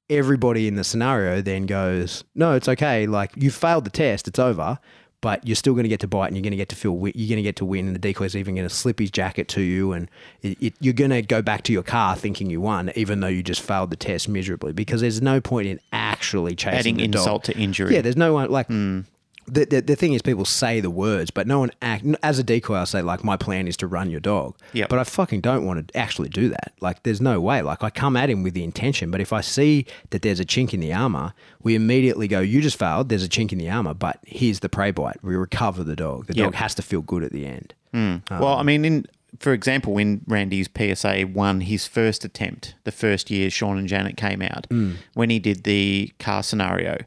[0.10, 3.06] Everybody in the scenario then goes, no, it's okay.
[3.06, 4.80] Like you failed the test, it's over.
[5.20, 6.94] But you're still going to get to bite, and you're going to get to feel.
[6.94, 9.48] You're going to get to win, and the decoy's even going to slip his jacket
[9.50, 10.10] to you, and
[10.44, 13.28] it, it, you're going to go back to your car thinking you won, even though
[13.28, 14.74] you just failed the test miserably.
[14.74, 17.22] Because there's no point in actually chasing Adding the dog.
[17.22, 17.96] insult to injury.
[17.96, 19.02] Yeah, there's no one like hmm.
[19.48, 22.06] The, the the thing is people say the words, but no one act.
[22.22, 24.58] As a decoy, I'll say like my plan is to run your dog.
[24.74, 24.90] Yep.
[24.90, 26.74] But I fucking don't want to actually do that.
[26.82, 27.62] Like there's no way.
[27.62, 30.46] Like I come at him with the intention, but if I see that there's a
[30.46, 31.34] chink in the armor,
[31.64, 33.10] we immediately go, "You just failed.
[33.10, 35.18] There's a chink in the armor, but here's the prey bite.
[35.24, 36.28] We recover the dog.
[36.28, 36.46] The Yep.
[36.46, 38.18] dog has to feel good at the end." Hmm.
[38.30, 39.06] Um, well, I mean, in
[39.40, 44.18] for example, when Randy's PSA won his first attempt, the first year Sean and Janet
[44.18, 44.94] came out, hmm.
[45.14, 46.98] when he did the car scenario,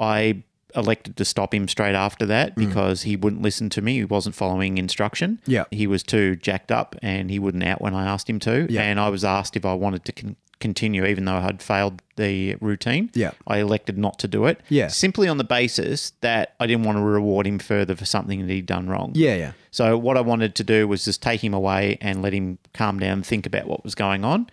[0.00, 0.42] I
[0.74, 2.66] elected to stop him straight after that mm.
[2.66, 3.94] because he wouldn't listen to me.
[3.94, 5.40] He wasn't following instruction.
[5.46, 5.64] Yeah.
[5.70, 8.66] He was too jacked up and he wouldn't out when I asked him to.
[8.68, 8.82] Yeah.
[8.82, 12.02] And I was asked if I wanted to con- continue, even though I had failed
[12.16, 13.10] the routine.
[13.14, 13.32] Yeah.
[13.46, 14.60] I elected not to do it.
[14.68, 14.88] Yeah.
[14.88, 18.52] Simply on the basis that I didn't want to reward him further for something that
[18.52, 19.12] he'd done wrong.
[19.14, 22.32] Yeah, yeah, So what I wanted to do was just take him away and let
[22.32, 24.48] him calm down, think about what was going on.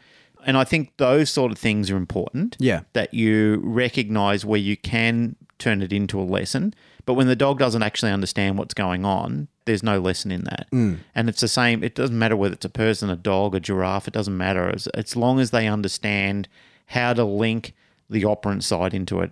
[0.45, 2.57] And I think those sort of things are important.
[2.59, 2.81] Yeah.
[2.91, 6.73] That you recognize where you can turn it into a lesson.
[7.05, 10.67] But when the dog doesn't actually understand what's going on, there's no lesson in that.
[10.71, 10.99] Mm.
[11.15, 11.83] And it's the same.
[11.83, 14.07] It doesn't matter whether it's a person, a dog, a giraffe.
[14.07, 16.47] It doesn't matter as, as long as they understand
[16.87, 17.73] how to link
[18.09, 19.31] the operant side into it.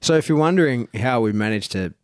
[0.00, 1.94] So if you're wondering how we managed to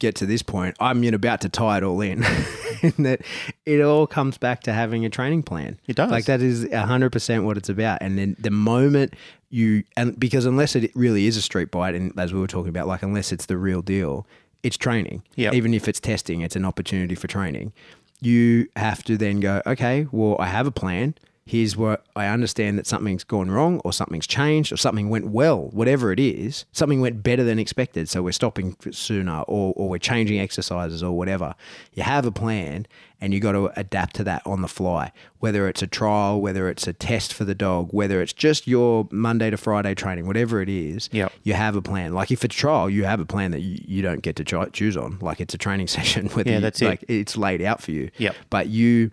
[0.00, 2.24] get to this point, I'm about to tie it all in.
[2.82, 3.20] in that
[3.66, 5.78] it all comes back to having a training plan.
[5.86, 6.10] It does.
[6.10, 7.98] Like that is 100% what it's about.
[8.00, 9.14] And then the moment
[9.50, 12.68] you and because unless it really is a street bite and as we were talking
[12.68, 14.26] about like unless it's the real deal,
[14.62, 15.22] it's training.
[15.36, 15.54] Yep.
[15.54, 17.72] Even if it's testing, it's an opportunity for training.
[18.20, 21.14] You have to then go, okay, well, I have a plan.
[21.46, 25.68] Here's where I understand that something's gone wrong or something's changed or something went well,
[25.72, 28.08] whatever it is, something went better than expected.
[28.08, 31.56] So we're stopping sooner or, or we're changing exercises or whatever.
[31.94, 32.86] You have a plan
[33.20, 35.10] and you got to adapt to that on the fly,
[35.40, 39.08] whether it's a trial, whether it's a test for the dog, whether it's just your
[39.10, 41.32] Monday to Friday training, whatever it is, Yep.
[41.42, 42.12] you have a plan.
[42.14, 44.44] Like if it's a trial, you have a plan that you, you don't get to
[44.44, 45.18] cho- choose on.
[45.20, 46.28] Like it's a training session.
[46.28, 46.86] Whether Yeah, you- that's it.
[46.86, 48.10] like it's laid out for you.
[48.18, 48.36] Yep.
[48.50, 49.10] But you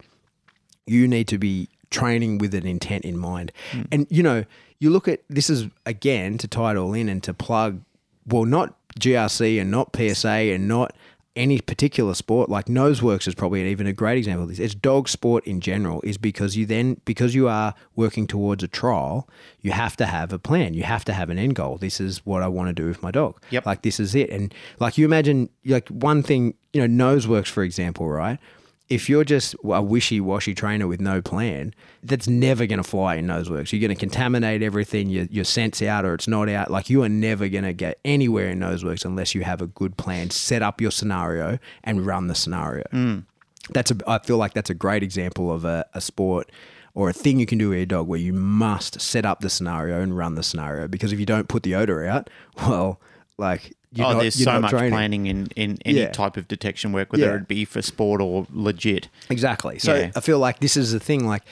[0.86, 3.52] You need to be training with an intent in mind.
[3.72, 3.82] Hmm.
[3.92, 4.46] And, you know,
[4.80, 7.82] you look at this is again to tie it all in and to plug,
[8.26, 10.94] well, not GRC and not PSA and not
[11.38, 12.50] any particular sport.
[12.50, 14.60] Like noseworks is probably even a great example of this.
[14.60, 18.68] It's dog sport in general is because you then because you are working towards a
[18.68, 19.30] trial
[19.62, 20.74] you have to have a plan.
[20.74, 21.78] You have to have an end goal.
[21.78, 23.40] This is what i want to do with my dog.
[23.52, 23.66] Yep.
[23.66, 24.30] like this is it.
[24.30, 28.40] And like you imagine like one thing you know noseworks for example right
[28.90, 31.74] if you're just a wishy-washy trainer with no plan,
[32.04, 33.72] that's never going to fly in noseworks.
[33.72, 35.10] You're going to contaminate everything.
[35.10, 36.72] Your, your scent's out or it's not out.
[36.72, 39.98] Like you are never going to get anywhere in noseworks unless you have a good
[39.98, 40.30] plan.
[40.30, 42.86] Set up your scenario and run the scenario.
[42.94, 43.26] Mm.
[43.72, 43.98] That's a.
[44.08, 46.50] I feel like that's a great example of a, a sport
[46.94, 49.50] or a thing you can do with your dog where you must set up the
[49.50, 52.30] scenario and run the scenario because if you don't put the odor out,
[52.68, 53.02] well,
[53.38, 56.12] like oh, not, there's so much planning in, in any Yeah.
[56.12, 57.36] type of detection work, whether Yeah.
[57.36, 59.08] it be for sport or legit.
[59.30, 59.80] Exactly.
[59.80, 60.12] So Yeah.
[60.16, 61.26] I feel like this is the thing.
[61.26, 61.44] Like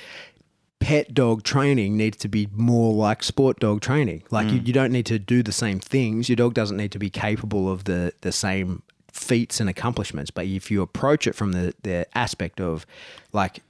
[0.79, 4.23] pet dog training needs to be more like sport dog training.
[4.29, 4.53] Like Mm.
[4.53, 6.29] you, you don't need to do the same things.
[6.29, 8.81] Your dog doesn't need to be capable of the the same
[9.11, 10.29] feats and accomplishments.
[10.29, 12.85] But if you approach it from the the aspect of
[13.31, 13.61] like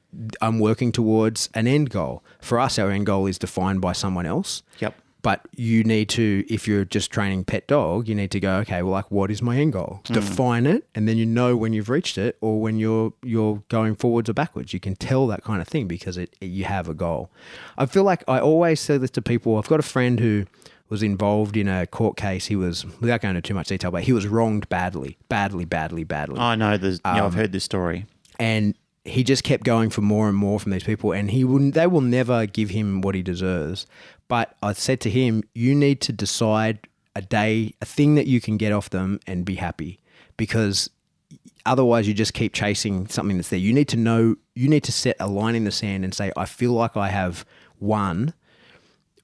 [0.41, 2.23] I'm working towards an end goal.
[2.39, 4.63] For us, our end goal is defined by someone else.
[4.79, 4.95] Yep.
[5.25, 8.83] But you need to, if you're just training pet dog, you need to go, okay,
[8.83, 10.01] well, like, what is my end goal?
[10.03, 13.95] Define it, and then you know when you've reached it, or when you're you're going
[13.95, 14.71] forwards or backwards.
[14.71, 17.31] You can tell that kind of thing because it, you have a goal.
[17.75, 19.57] I feel like I always say this to people.
[19.57, 20.45] I've got a friend who
[20.89, 22.45] was involved in a court case.
[22.45, 26.03] He was, without going into too much detail, but he was wronged badly, badly, badly,
[26.03, 26.77] badly I know.
[26.77, 28.05] There's, yeah, Um, I've heard this story.
[28.37, 28.75] and
[29.05, 31.85] he just kept going for more and more from these people and he wouldn't they
[31.87, 33.85] will never give him what he deserves
[34.27, 36.79] but i said to him you need to decide
[37.15, 39.99] a day a thing that you can get off them and be happy
[40.37, 40.89] because
[41.67, 44.91] otherwise you just keep chasing something that's there you need to know you need to
[44.91, 47.45] set a line in the sand and say i feel like i have
[47.79, 48.33] won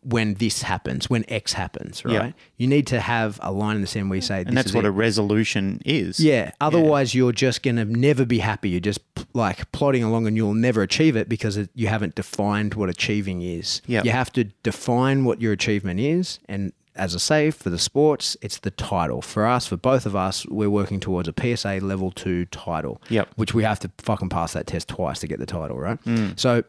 [0.03, 2.31] when this happens when x happens right Yeah.
[2.57, 4.83] you need to have a line in the sand where you say And that's what
[4.85, 6.19] a resolution is.
[6.19, 6.51] yeah.
[6.59, 8.69] Otherwise, you're just going to never be happy.
[8.69, 12.73] You're just like plodding along and you'll never achieve it because it, you haven't defined
[12.73, 13.81] what achieving is.
[13.87, 14.05] Yep.
[14.05, 16.39] You have to define what your achievement is.
[16.47, 19.21] And as I say, for the sports, it's the title.
[19.21, 23.01] For us, for both of us, we're working towards a PSA level two title.
[23.09, 23.29] Yep.
[23.35, 26.03] Which we have to fucking pass that test twice to get the title, right?
[26.03, 26.37] Mm.
[26.39, 26.63] So,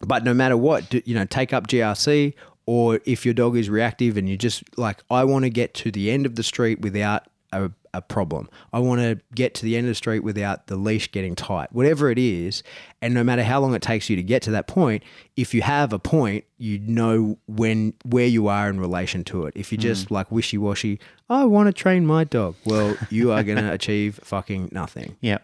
[0.00, 2.34] but no matter what, you know, take up GRC
[2.66, 5.90] or if your dog is reactive and you just like, I want to get to
[5.90, 8.48] the end of the street without a, a problem.
[8.72, 11.72] I want to get to the end of the street without the leash getting tight,
[11.72, 12.62] whatever it is.
[13.02, 15.02] And no matter how long it takes you to get to that point,
[15.36, 19.52] if you have a point, you know when where you are in relation to it.
[19.56, 22.54] If you're just like wishy washy, I want to train my dog.
[22.64, 25.16] Well, you are going to achieve fucking nothing.
[25.20, 25.38] Yeah.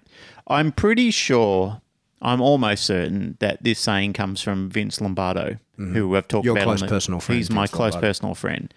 [0.49, 1.81] I'm pretty sure,
[2.21, 6.57] I'm almost certain that this saying comes from Vince Lombardi, who I've talked Mm-hmm.
[6.57, 8.07] Your close the- personal friend, He's my close Lombardi.
[8.07, 8.75] personal friend.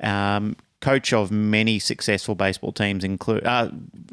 [0.00, 3.70] Um, coach of many successful baseball teams, include uh,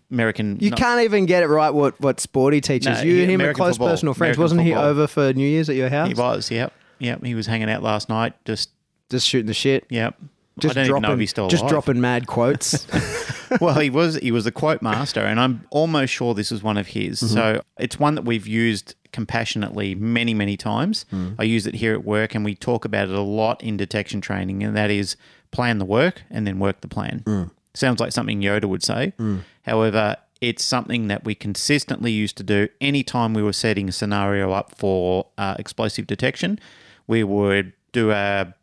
[0.10, 0.58] American.
[0.60, 2.98] You not- can't even get it right what, what sport he teaches.
[2.98, 3.90] No, you he- and him American are close football.
[3.90, 4.38] personal friends.
[4.38, 6.08] American Wasn't he over for New Year's at your house?
[6.08, 6.74] He was, yep.
[7.00, 7.24] Yep.
[7.26, 8.70] He was hanging out last night, just,
[9.10, 9.86] Just shooting the shit.
[9.90, 10.16] yep.
[10.60, 12.86] Just I don't dropping, even know if he's still just dropping mad quotes.
[13.62, 16.78] well, he was he was the quote master, and I'm almost sure this was one
[16.78, 17.20] of his.
[17.32, 21.06] So it's one that we've used compassionately many many times.
[21.10, 21.30] Hmm.
[21.40, 24.22] I use it here at work, and we talk about it a lot in detection
[24.22, 25.16] training, and that is
[25.52, 27.22] plan the work and then work the plan.
[27.26, 27.44] Hmm.
[27.74, 29.14] Sounds like something Yoda would say.
[29.18, 29.40] Hmm.
[29.64, 34.52] However, it's something that we consistently used to do anytime we were setting a scenario
[34.52, 36.60] up for uh, explosive detection.
[37.08, 38.54] We would do a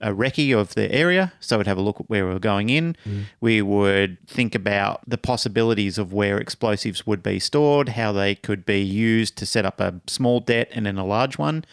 [0.00, 2.70] a recce of the area, so we'd have a look at where we were going
[2.70, 2.96] in.
[3.04, 3.24] Mm.
[3.40, 8.64] We would think about the possibilities of where explosives would be stored, how they could
[8.64, 11.64] be used to set up a small debt and then a large one.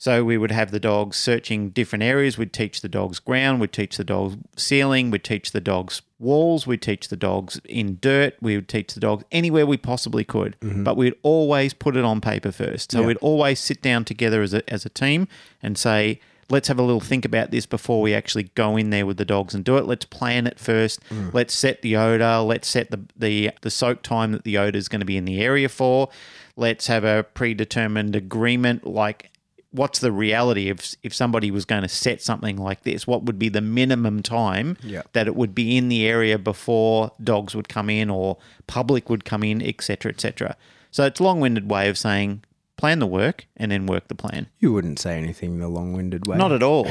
[0.00, 2.38] So we would have the dogs searching different areas.
[2.38, 3.60] We'd teach the dogs ground.
[3.60, 5.10] We'd teach the dogs ceiling.
[5.10, 6.68] We'd teach the dogs walls.
[6.68, 8.36] We'd teach the dogs in dirt.
[8.40, 10.56] We would teach the dogs anywhere we possibly could.
[10.60, 10.84] Mm-hmm.
[10.84, 12.92] But we'd always put it on paper first.
[12.92, 13.06] So Yeah.
[13.08, 15.26] we'd always sit down together as a, as a team
[15.64, 19.04] and say, let's have a little think about this before we actually go in there
[19.06, 19.84] with the dogs and do it.
[19.86, 21.00] Let's plan it first.
[21.10, 21.32] Mm.
[21.34, 22.38] Let's set the odor.
[22.38, 25.24] Let's set the, the, the soak time that the odor is going to be in
[25.26, 26.08] the area for.
[26.56, 29.30] Let's have a predetermined agreement like
[29.70, 33.38] what's the reality if if somebody was going to set something like this what would
[33.38, 35.02] be the minimum time Yeah.
[35.12, 39.26] that it would be in the area before dogs would come in or public would
[39.26, 40.56] come in etc etc
[40.90, 42.42] so it's a long-winded way of saying
[42.78, 46.36] plan the work and then work the plan you wouldn't say anything the long-winded way.
[46.38, 46.86] not at all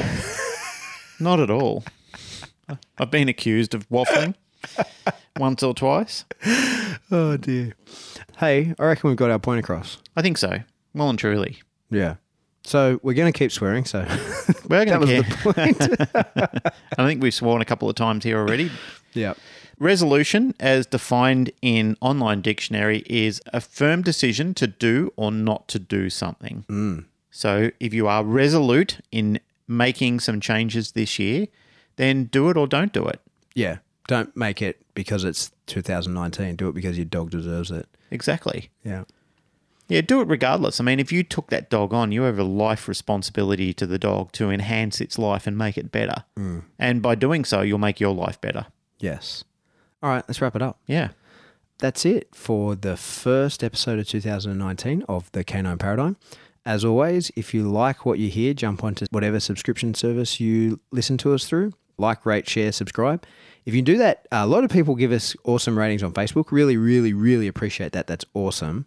[1.20, 1.82] not at all
[2.98, 4.34] i've been accused of waffling
[5.38, 6.24] once or twice
[7.10, 7.74] oh dear.
[8.38, 9.98] Hey, I reckon we've got our point across.
[10.16, 10.58] i think so
[10.94, 11.58] well and truly
[11.90, 12.16] Yeah.
[12.64, 13.86] So we're going to keep swearing.
[13.86, 14.00] So
[14.68, 16.02] We're that going was to the
[16.62, 16.74] point.
[16.98, 18.70] I think we've sworn a couple of times here already.
[19.14, 19.32] yeah.
[19.78, 25.78] Resolution, as defined in online dictionary, is a firm decision to do or not to
[25.78, 26.64] do something.
[26.68, 27.04] Mm.
[27.30, 31.46] So if you are resolute in making some changes this year,
[31.96, 33.20] then do it or don't do it.
[33.54, 33.78] Yeah.
[34.08, 36.56] Don't make it because it's 2019.
[36.56, 37.86] Do it because your dog deserves it.
[38.10, 38.70] Exactly.
[38.82, 39.04] Yeah.
[39.88, 40.80] Yeah, do it regardless.
[40.80, 43.98] I mean, if you took that dog on, you have a life responsibility to the
[43.98, 46.24] dog to enhance its life and make it better.
[46.36, 46.64] Mm.
[46.78, 48.66] And by doing so, you'll make your life better.
[48.98, 49.44] Yes.
[50.02, 50.24] All right.
[50.28, 50.78] Let's wrap it up.
[50.86, 51.08] Yeah.
[51.78, 56.16] that's it for the first episode of 2019 of the Canine Paradigm.
[56.66, 61.16] As always, if you like what you hear, jump onto whatever subscription service you listen
[61.18, 61.72] to us through.
[61.96, 63.24] Like, rate, share, subscribe.
[63.64, 66.52] If you do that, a lot of people give us awesome ratings on Facebook.
[66.52, 68.06] Really, really, really appreciate that.
[68.06, 68.86] That's awesome.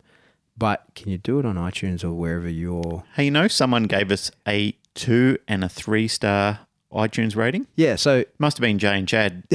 [0.58, 3.04] But can you do it on iTunes or wherever you're?
[3.16, 6.60] Hey, you know, someone gave us a two and a three star
[6.92, 7.68] iTunes rating.
[7.76, 7.96] Yeah.
[7.96, 9.44] So Must have been Jay and Chad.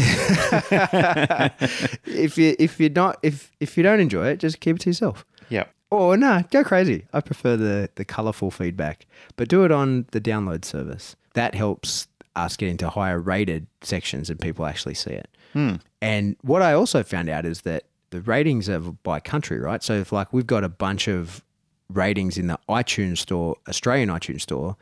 [2.06, 4.90] if you if you're not if if you don't enjoy it, just keep it to
[4.90, 5.24] yourself.
[5.48, 5.64] yeah.
[5.90, 7.06] Or no, go crazy.
[7.12, 9.06] I prefer the the colorful feedback,
[9.36, 11.14] but do it on the download service.
[11.34, 15.28] That helps us get into higher rated sections and people actually see it.
[15.52, 15.76] Hmm.
[16.02, 19.82] And what I also found out is that the ratings are by country, right?
[19.82, 21.42] So if like we've got a bunch of
[21.88, 24.76] ratings in the iTunes store, Australian iTunes store,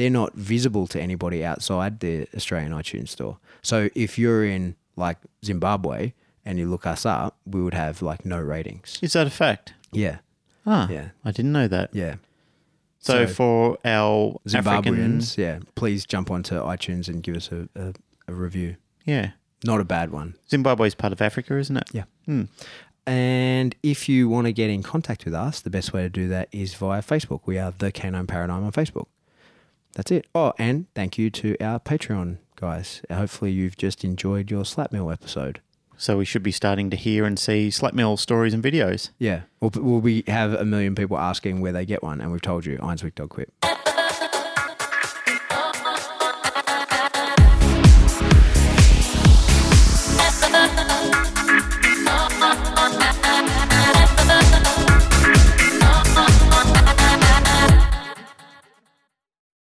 [0.00, 3.36] they're not visible to anybody outside the Australian iTunes store.
[3.62, 6.12] So if you're in like Zimbabwe
[6.44, 8.98] and you look us up, we would have like no ratings.
[9.02, 9.74] Is that a fact?
[9.92, 10.18] Yeah.
[10.66, 11.08] Ah, Yeah.
[11.24, 11.90] I didn't know that.
[11.92, 12.14] Yeah.
[12.98, 17.94] So, So- for our Zimbabweans, yeah, please jump onto iTunes and give us a, a,
[18.28, 18.76] a review.
[19.06, 19.30] yeah,
[19.64, 20.34] Not a bad one.
[20.50, 21.88] Zimbabwe's part of Africa, isn't it?
[21.92, 22.04] Yeah.
[22.26, 22.44] Hmm.
[23.06, 26.28] And if you want to get in contact with us, the best way to do
[26.28, 27.40] that is via Facebook.
[27.46, 29.06] We are the Canine Paradigm on Facebook.
[29.94, 30.26] That's it.
[30.34, 33.02] Oh, and thank you to our Patreon guys.
[33.10, 35.60] Hopefully, you've just enjoyed your slat mill episode.
[35.96, 39.10] So we should be starting to hear and see slat mill stories and videos.
[39.18, 39.42] Yeah.
[39.60, 42.64] We'll, we'll be have a million people asking where they get one, and we've told
[42.64, 43.52] you, Ironswick Dog Quip.